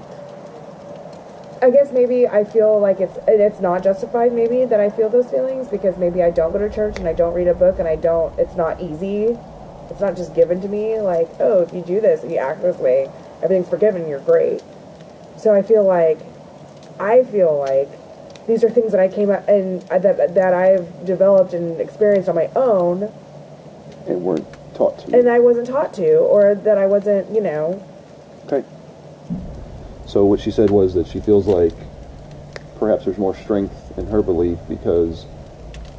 [1.62, 4.34] I guess maybe I feel like it's it's not justified.
[4.34, 7.14] Maybe that I feel those feelings because maybe I don't go to church and I
[7.14, 8.38] don't read a book and I don't.
[8.38, 9.36] It's not easy.
[9.90, 11.00] It's not just given to me.
[11.00, 13.10] Like oh, if you do this, if you act this way,
[13.42, 14.08] everything's forgiven.
[14.08, 14.62] You're great.
[15.38, 16.20] So I feel like
[17.00, 17.90] I feel like
[18.48, 22.30] these are things that I came up and uh, that that I've developed and experienced
[22.30, 23.12] on my own,
[24.08, 24.46] and weren't
[24.76, 27.86] taught to and I wasn't taught to, or that I wasn't, you know.
[28.46, 28.66] okay.
[30.08, 31.74] So what she said was that she feels like
[32.78, 35.26] perhaps there's more strength in her belief because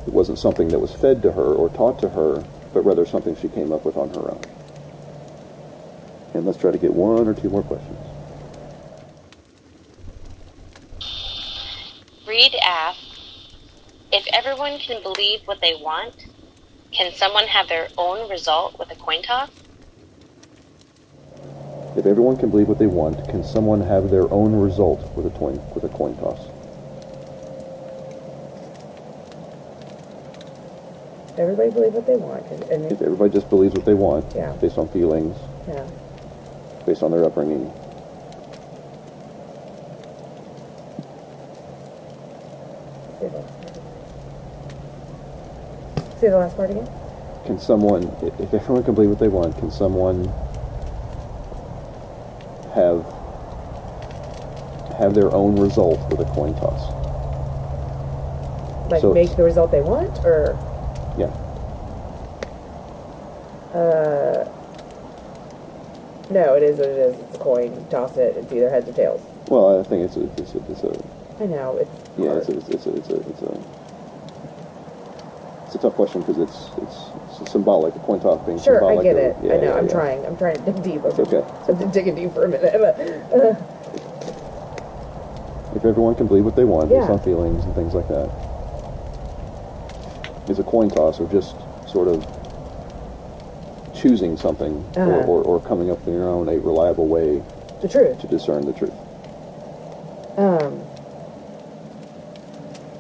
[0.07, 3.35] it wasn't something that was fed to her or taught to her, but rather something
[3.37, 4.49] she came up with on her own.
[6.35, 7.99] And let's try to get one or two more questions.
[12.27, 13.03] Reid asks,
[14.13, 16.15] if everyone can believe what they want,
[16.97, 19.51] can someone have their own result with a coin toss?
[21.97, 25.31] If everyone can believe what they want, can someone have their own result with a
[25.31, 26.41] coin with a coin toss?
[31.39, 32.47] Everybody believe what they want.
[32.71, 34.53] and If everybody just believes what they want, Yeah.
[34.61, 35.37] based on feelings,
[35.69, 35.87] yeah.
[36.87, 37.71] based on their upbringing,
[43.21, 43.97] Say the last part again.
[46.21, 46.89] Say the last part again.
[47.45, 48.11] can someone,
[48.41, 50.25] if everyone can believe what they want, can someone
[52.75, 53.05] have
[54.99, 56.91] have their own result with a coin toss?
[58.91, 60.57] Like So- make the result they want, or
[61.19, 61.27] Yeah.
[63.75, 64.49] uh,
[66.31, 67.19] no, it is what it is.
[67.19, 67.87] It's a coin.
[67.91, 68.37] Toss it.
[68.39, 69.21] It's either heads or tails.
[69.49, 72.39] Well, I think it's a, it's a, it's a I know it's yeah, hard.
[72.39, 73.59] it's a, it's a, it's a, it's a, it's a,
[75.77, 77.11] a tough question because it's, it's
[77.41, 77.95] it's symbolic.
[77.95, 78.97] A coin toss being symbolic.
[78.97, 79.45] Sure, I get of- it.
[79.47, 79.63] yeah, I know.
[79.65, 79.93] yeah, I'm yeah.
[79.93, 80.27] trying.
[80.27, 81.05] I'm trying to dig deep.
[81.05, 81.45] Okay.
[81.69, 82.75] I've been digging deep for a minute.
[82.79, 83.55] But, uh,
[85.77, 88.31] If everyone can believe what they want based on feelings and things like that,
[90.49, 91.55] is a coin toss or just
[91.87, 92.25] sort of
[93.95, 95.27] choosing something or, Uh-huh.
[95.31, 97.43] or, or coming up with your own a reliable way
[97.83, 98.19] the truth.
[98.21, 98.95] to discern the truth.
[100.39, 100.81] Um,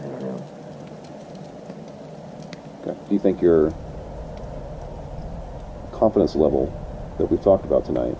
[0.01, 0.43] I don't know.
[2.83, 2.99] Okay.
[3.06, 3.73] Do you think your
[5.91, 6.71] confidence level
[7.19, 8.17] that we've talked about tonight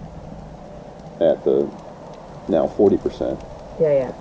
[1.21, 1.71] at the
[2.49, 3.39] now 40%
[3.79, 4.13] Yeah, yeah.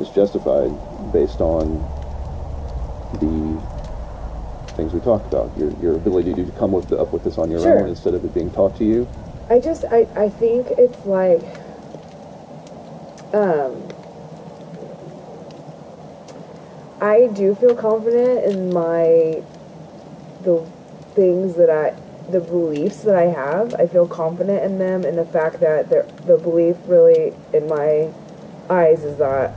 [0.00, 0.72] is justified
[1.12, 1.86] based on
[3.20, 3.56] the
[4.74, 5.56] things we talked about?
[5.56, 7.78] Your, your ability to come with up with this on your Sure.
[7.82, 9.08] own instead of it being taught to you?
[9.48, 11.44] I just I, I think it's like
[13.32, 13.92] um
[17.00, 19.42] I do feel confident in my
[20.46, 20.64] the
[21.14, 21.94] things that I
[22.30, 23.74] the beliefs that I have.
[23.74, 28.10] I feel confident in them and the fact that the the belief really in my
[28.70, 29.52] eyes is that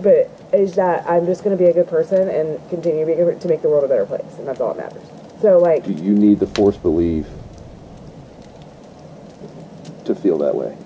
[0.00, 3.40] but is that I'm just going to be a good person and continue to, good-
[3.40, 5.06] to make the world a better place and that's all that matters.
[5.42, 7.26] So like Do you need the force belief
[10.04, 10.76] to feel that way?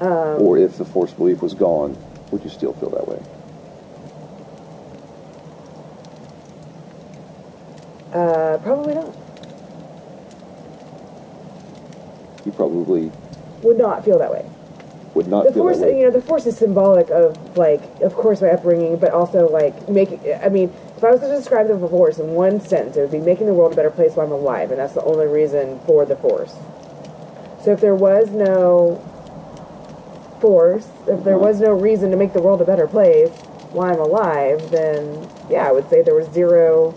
[0.00, 1.96] um or if the force belief was gone,
[2.30, 3.22] would you still feel that way?
[8.12, 9.12] Uh probably not.
[12.44, 13.12] You probably
[13.62, 14.44] would not feel that way.
[15.14, 16.00] would not The feel force, that way.
[16.00, 19.88] you know, the force is symbolic of like, of course, my upbringing, but also like
[19.88, 20.20] making.
[20.42, 23.18] I mean, if I was to describe the force in one sentence, it would be
[23.18, 26.06] making the world a better place while I'm alive, and that's the only reason for
[26.06, 26.54] the force.
[27.62, 29.04] So if there was no
[30.40, 33.32] force, if there was no reason to make the world a better place
[33.72, 36.94] while I'm alive, then yeah, I would say there was zero.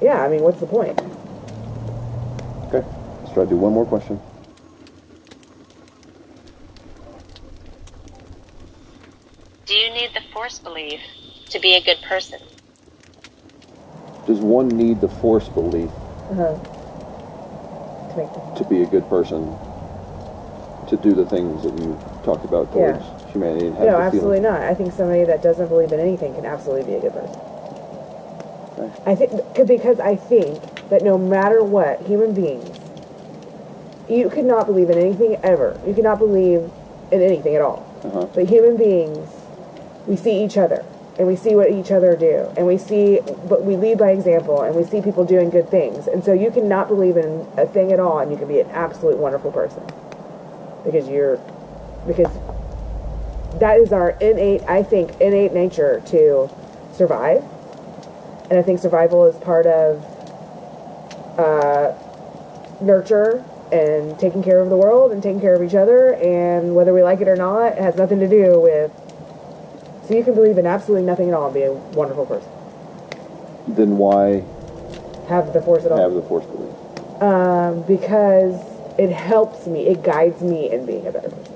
[0.00, 0.98] Yeah, I mean, what's the point?
[2.68, 2.86] Okay,
[3.20, 4.20] let's try to do one more question.
[9.66, 11.00] Do you need the force belief
[11.50, 12.38] to be a good person?
[14.26, 15.90] Does one need the force belief
[16.30, 16.56] Uh-huh.
[18.10, 19.56] To make the, to be a good person?
[20.88, 22.92] To do the things that you talked about Yeah.
[22.92, 24.52] towards humanity and have no, absolutely feeling?
[24.54, 24.62] not.
[24.62, 27.40] I think somebody that doesn't believe in anything can absolutely be a good person.
[29.06, 29.32] I think
[29.66, 32.78] because I think that no matter what, human beings,
[34.08, 35.78] you could not believe in anything ever.
[35.86, 36.70] You could not believe
[37.10, 37.84] in anything at all.
[38.04, 38.26] Uh-huh.
[38.34, 39.28] But human beings,
[40.06, 40.84] we see each other
[41.18, 43.18] and we see what each other do, and we see,
[43.48, 46.06] but we lead by example, and we see people doing good things.
[46.06, 48.70] And so you cannot believe in a thing at all, and you can be an
[48.70, 49.82] absolute wonderful person
[50.84, 51.40] because you're
[52.06, 52.32] because
[53.58, 56.48] that is our innate, I think, innate nature to
[56.92, 57.42] survive.
[58.50, 60.02] And I think survival is part of
[61.38, 61.92] uh,
[62.80, 66.14] nurture and taking care of the world and taking care of each other.
[66.14, 68.90] And whether we like it or not, it has nothing to do with.
[70.06, 72.50] So you can believe in absolutely nothing at all and be a wonderful person.
[73.66, 74.44] Then why
[75.28, 75.98] Have the force at all.
[75.98, 77.22] have the force belief?
[77.22, 78.58] Um, because
[78.98, 81.54] it helps me, it guides me in being a better person.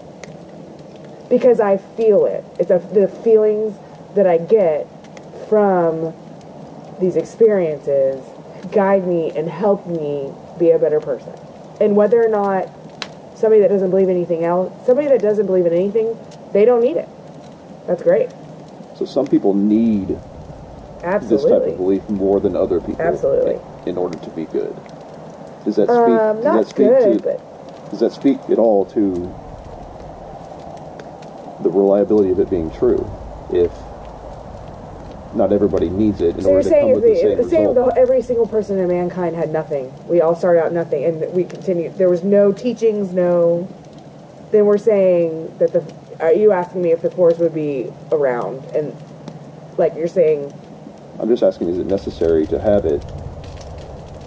[1.30, 2.44] Because I feel it.
[2.58, 3.74] It's a, the feelings
[4.14, 4.86] that I get
[5.48, 6.12] from
[7.02, 8.24] these experiences
[8.70, 11.34] guide me and help me be a better person.
[11.80, 12.68] And whether or not
[13.34, 16.16] somebody that doesn't believe anything else, somebody that doesn't believe in anything,
[16.52, 17.08] they don't need it.
[17.86, 18.28] That's great.
[18.94, 20.18] So some people need
[21.22, 23.04] this type of belief more than other people.
[23.04, 23.58] Absolutely.
[23.86, 24.74] In order to be good.
[25.64, 25.96] Does that speak?
[25.96, 27.40] Um, does that speak good, to?
[27.90, 29.34] Does that speak at all to
[31.60, 33.04] the reliability of it being true?
[33.50, 33.72] If
[35.34, 37.74] not everybody needs it in So order to come saying with the same the, same,
[37.74, 39.92] the, every single person in mankind had nothing.
[40.08, 41.96] We all started out nothing, and we continued.
[41.96, 43.68] There was no teachings, no.
[44.50, 45.84] Then we're saying that the.
[46.20, 48.62] Are you asking me if the force would be around?
[48.74, 48.94] And
[49.78, 50.52] like you're saying,
[51.18, 53.00] I'm just asking, is it necessary to have it?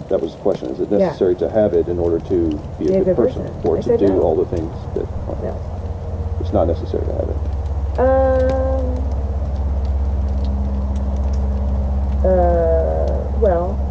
[0.08, 0.70] That was the question.
[0.70, 0.98] Is it Yeah.
[0.98, 4.08] necessary to have it in order to be a good, person, or I to do
[4.08, 4.20] no.
[4.20, 5.06] all the things that?
[5.42, 5.60] no.
[6.40, 7.98] It's not necessary to have it.
[7.98, 9.15] Um.
[12.24, 13.38] Uh.
[13.38, 13.82] Well.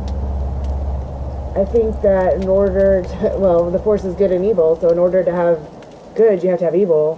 [1.56, 4.78] I think that in order to, well, the force is good and evil.
[4.82, 5.66] So in order to have
[6.14, 7.16] good, you have to have evil.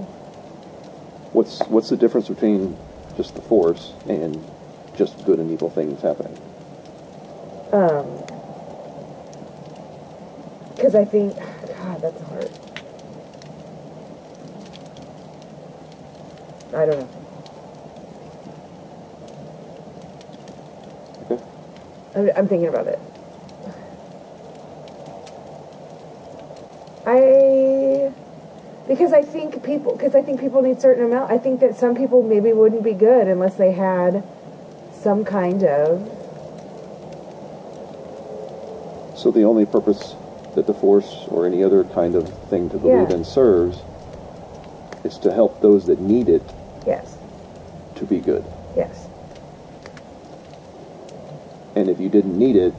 [1.34, 2.78] What's what's the difference between
[3.16, 4.46] just the force and
[4.96, 6.38] just good and evil things happening?
[7.74, 8.06] Um.
[10.76, 12.52] Because I think, God, that's hard.
[16.74, 17.27] I don't know.
[22.16, 23.00] I'm, I'm thinking about it.
[27.06, 28.12] I
[28.88, 31.32] because I think people because I think people need certain amount.
[31.32, 34.24] I think that some people maybe wouldn't be good unless they had
[34.94, 36.02] some kind of
[39.16, 40.16] So the only purpose
[40.56, 43.16] that the force or any other kind of thing to believe Yeah.
[43.16, 43.80] in serves
[45.04, 46.44] is to help those that need it
[46.86, 47.16] yes,
[47.96, 48.46] to be good.
[48.76, 49.07] yes,
[51.78, 52.74] And if you didn't need it,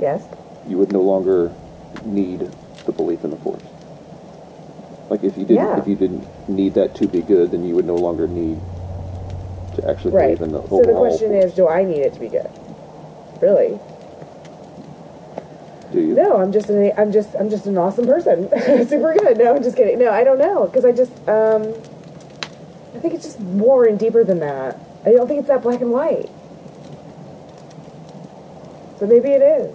[0.00, 0.26] yes,
[0.66, 1.52] you would no longer
[2.04, 2.50] need
[2.86, 3.62] the belief in the force.
[5.08, 5.78] Like if you didn't Yeah.
[5.78, 8.58] if you didn't need that to be good, then you would no longer need
[9.76, 10.24] to actually right.
[10.24, 10.80] believe in the whole.
[10.80, 11.50] So the question force.
[11.50, 12.50] is, do I need it to be good?
[13.40, 13.78] Really?
[15.92, 16.14] Do you?
[16.14, 18.48] No, I'm just an I'm just I'm just an awesome person.
[18.88, 19.38] Super good.
[19.38, 20.00] No, I'm just kidding.
[20.00, 21.72] No, I don't know because I just um
[22.92, 24.80] I think it's just more and deeper than that.
[25.06, 26.28] I don't think it's that black and white.
[29.02, 29.74] So maybe it is.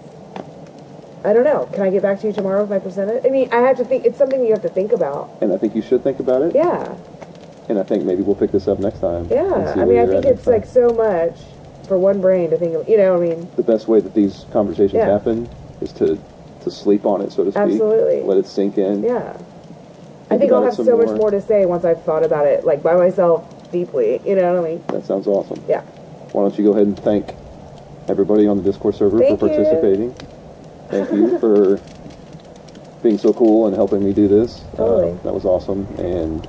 [1.22, 1.68] I don't know.
[1.74, 3.26] Can I get back to you tomorrow with my percentage?
[3.26, 4.06] I mean, I have to think.
[4.06, 5.28] It's something you have to think about.
[5.42, 6.54] And I think you should think about it.
[6.54, 6.96] Yeah,
[7.68, 9.28] And I think maybe we'll pick this up next time.
[9.30, 9.74] yeah.
[9.76, 10.54] I mean, I think it's time.
[10.54, 11.36] like so much
[11.86, 12.88] for one brain to think of.
[12.88, 15.04] You know, I mean, the best way that these conversations Yeah.
[15.10, 15.46] happen
[15.82, 16.18] is to
[16.62, 17.60] to sleep on it, so to speak.
[17.64, 18.22] Absolutely.
[18.22, 19.02] Let it sink in.
[19.02, 19.36] yeah.
[20.30, 21.16] I think I'll have so much more.
[21.16, 24.22] more to say once I've thought about it, like by myself deeply.
[24.26, 24.84] You know what I mean?
[24.88, 25.62] That sounds awesome.
[25.68, 25.82] Yeah.
[26.32, 27.34] Why don't you go ahead and thank
[28.08, 29.54] everybody on the Discord server Thank for you.
[29.54, 30.14] participating?
[30.88, 31.80] Thank you for
[33.02, 34.64] being so cool and helping me do this.
[34.76, 35.12] Totally.
[35.12, 35.86] Uh, that was awesome.
[35.98, 36.46] And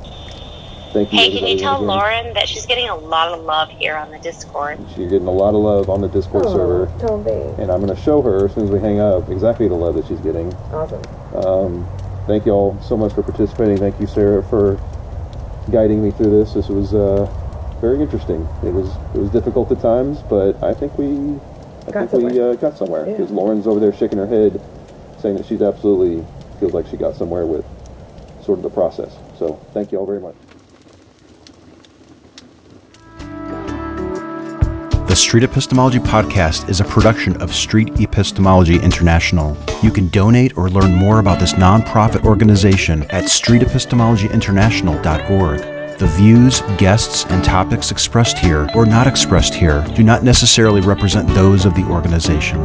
[0.94, 1.88] thank you, Hey, can you tell again.
[1.88, 4.80] Lauren that she's getting a lot of love here on the Discord?
[4.98, 6.92] You're getting a lot of love on the Discord Oh, server.
[7.00, 7.60] Tom thanks.
[7.60, 9.96] And I'm going to show her as soon as we hang up exactly the love
[9.96, 10.52] that she's getting.
[10.72, 11.02] Awesome.
[11.36, 11.88] Um,
[12.26, 13.78] thank you all so much for participating.
[13.78, 14.80] Thank you, Sarah, for
[15.70, 16.54] guiding me through this.
[16.54, 17.32] This was uh,
[17.82, 18.48] very interesting.
[18.64, 21.40] It was it was difficult at times, but I think we
[21.88, 22.52] I Got think we somewhere.
[22.52, 23.16] uh, got somewhere Yeah.
[23.18, 24.60] because Lauren's over there shaking her head,
[25.22, 26.26] saying that she's absolutely
[26.60, 27.64] feels like she got somewhere with
[28.44, 29.16] sort of the process.
[29.38, 30.36] So thank you all very much.
[35.08, 39.58] The Street Epistemology Podcast is a production of Street Epistemology International.
[39.82, 45.79] You can donate or learn more about this nonprofit organization at streetepistemologyinternational.org.
[46.00, 51.28] The views, guests, and topics expressed here or not expressed here do not necessarily represent
[51.28, 52.58] those of the organization.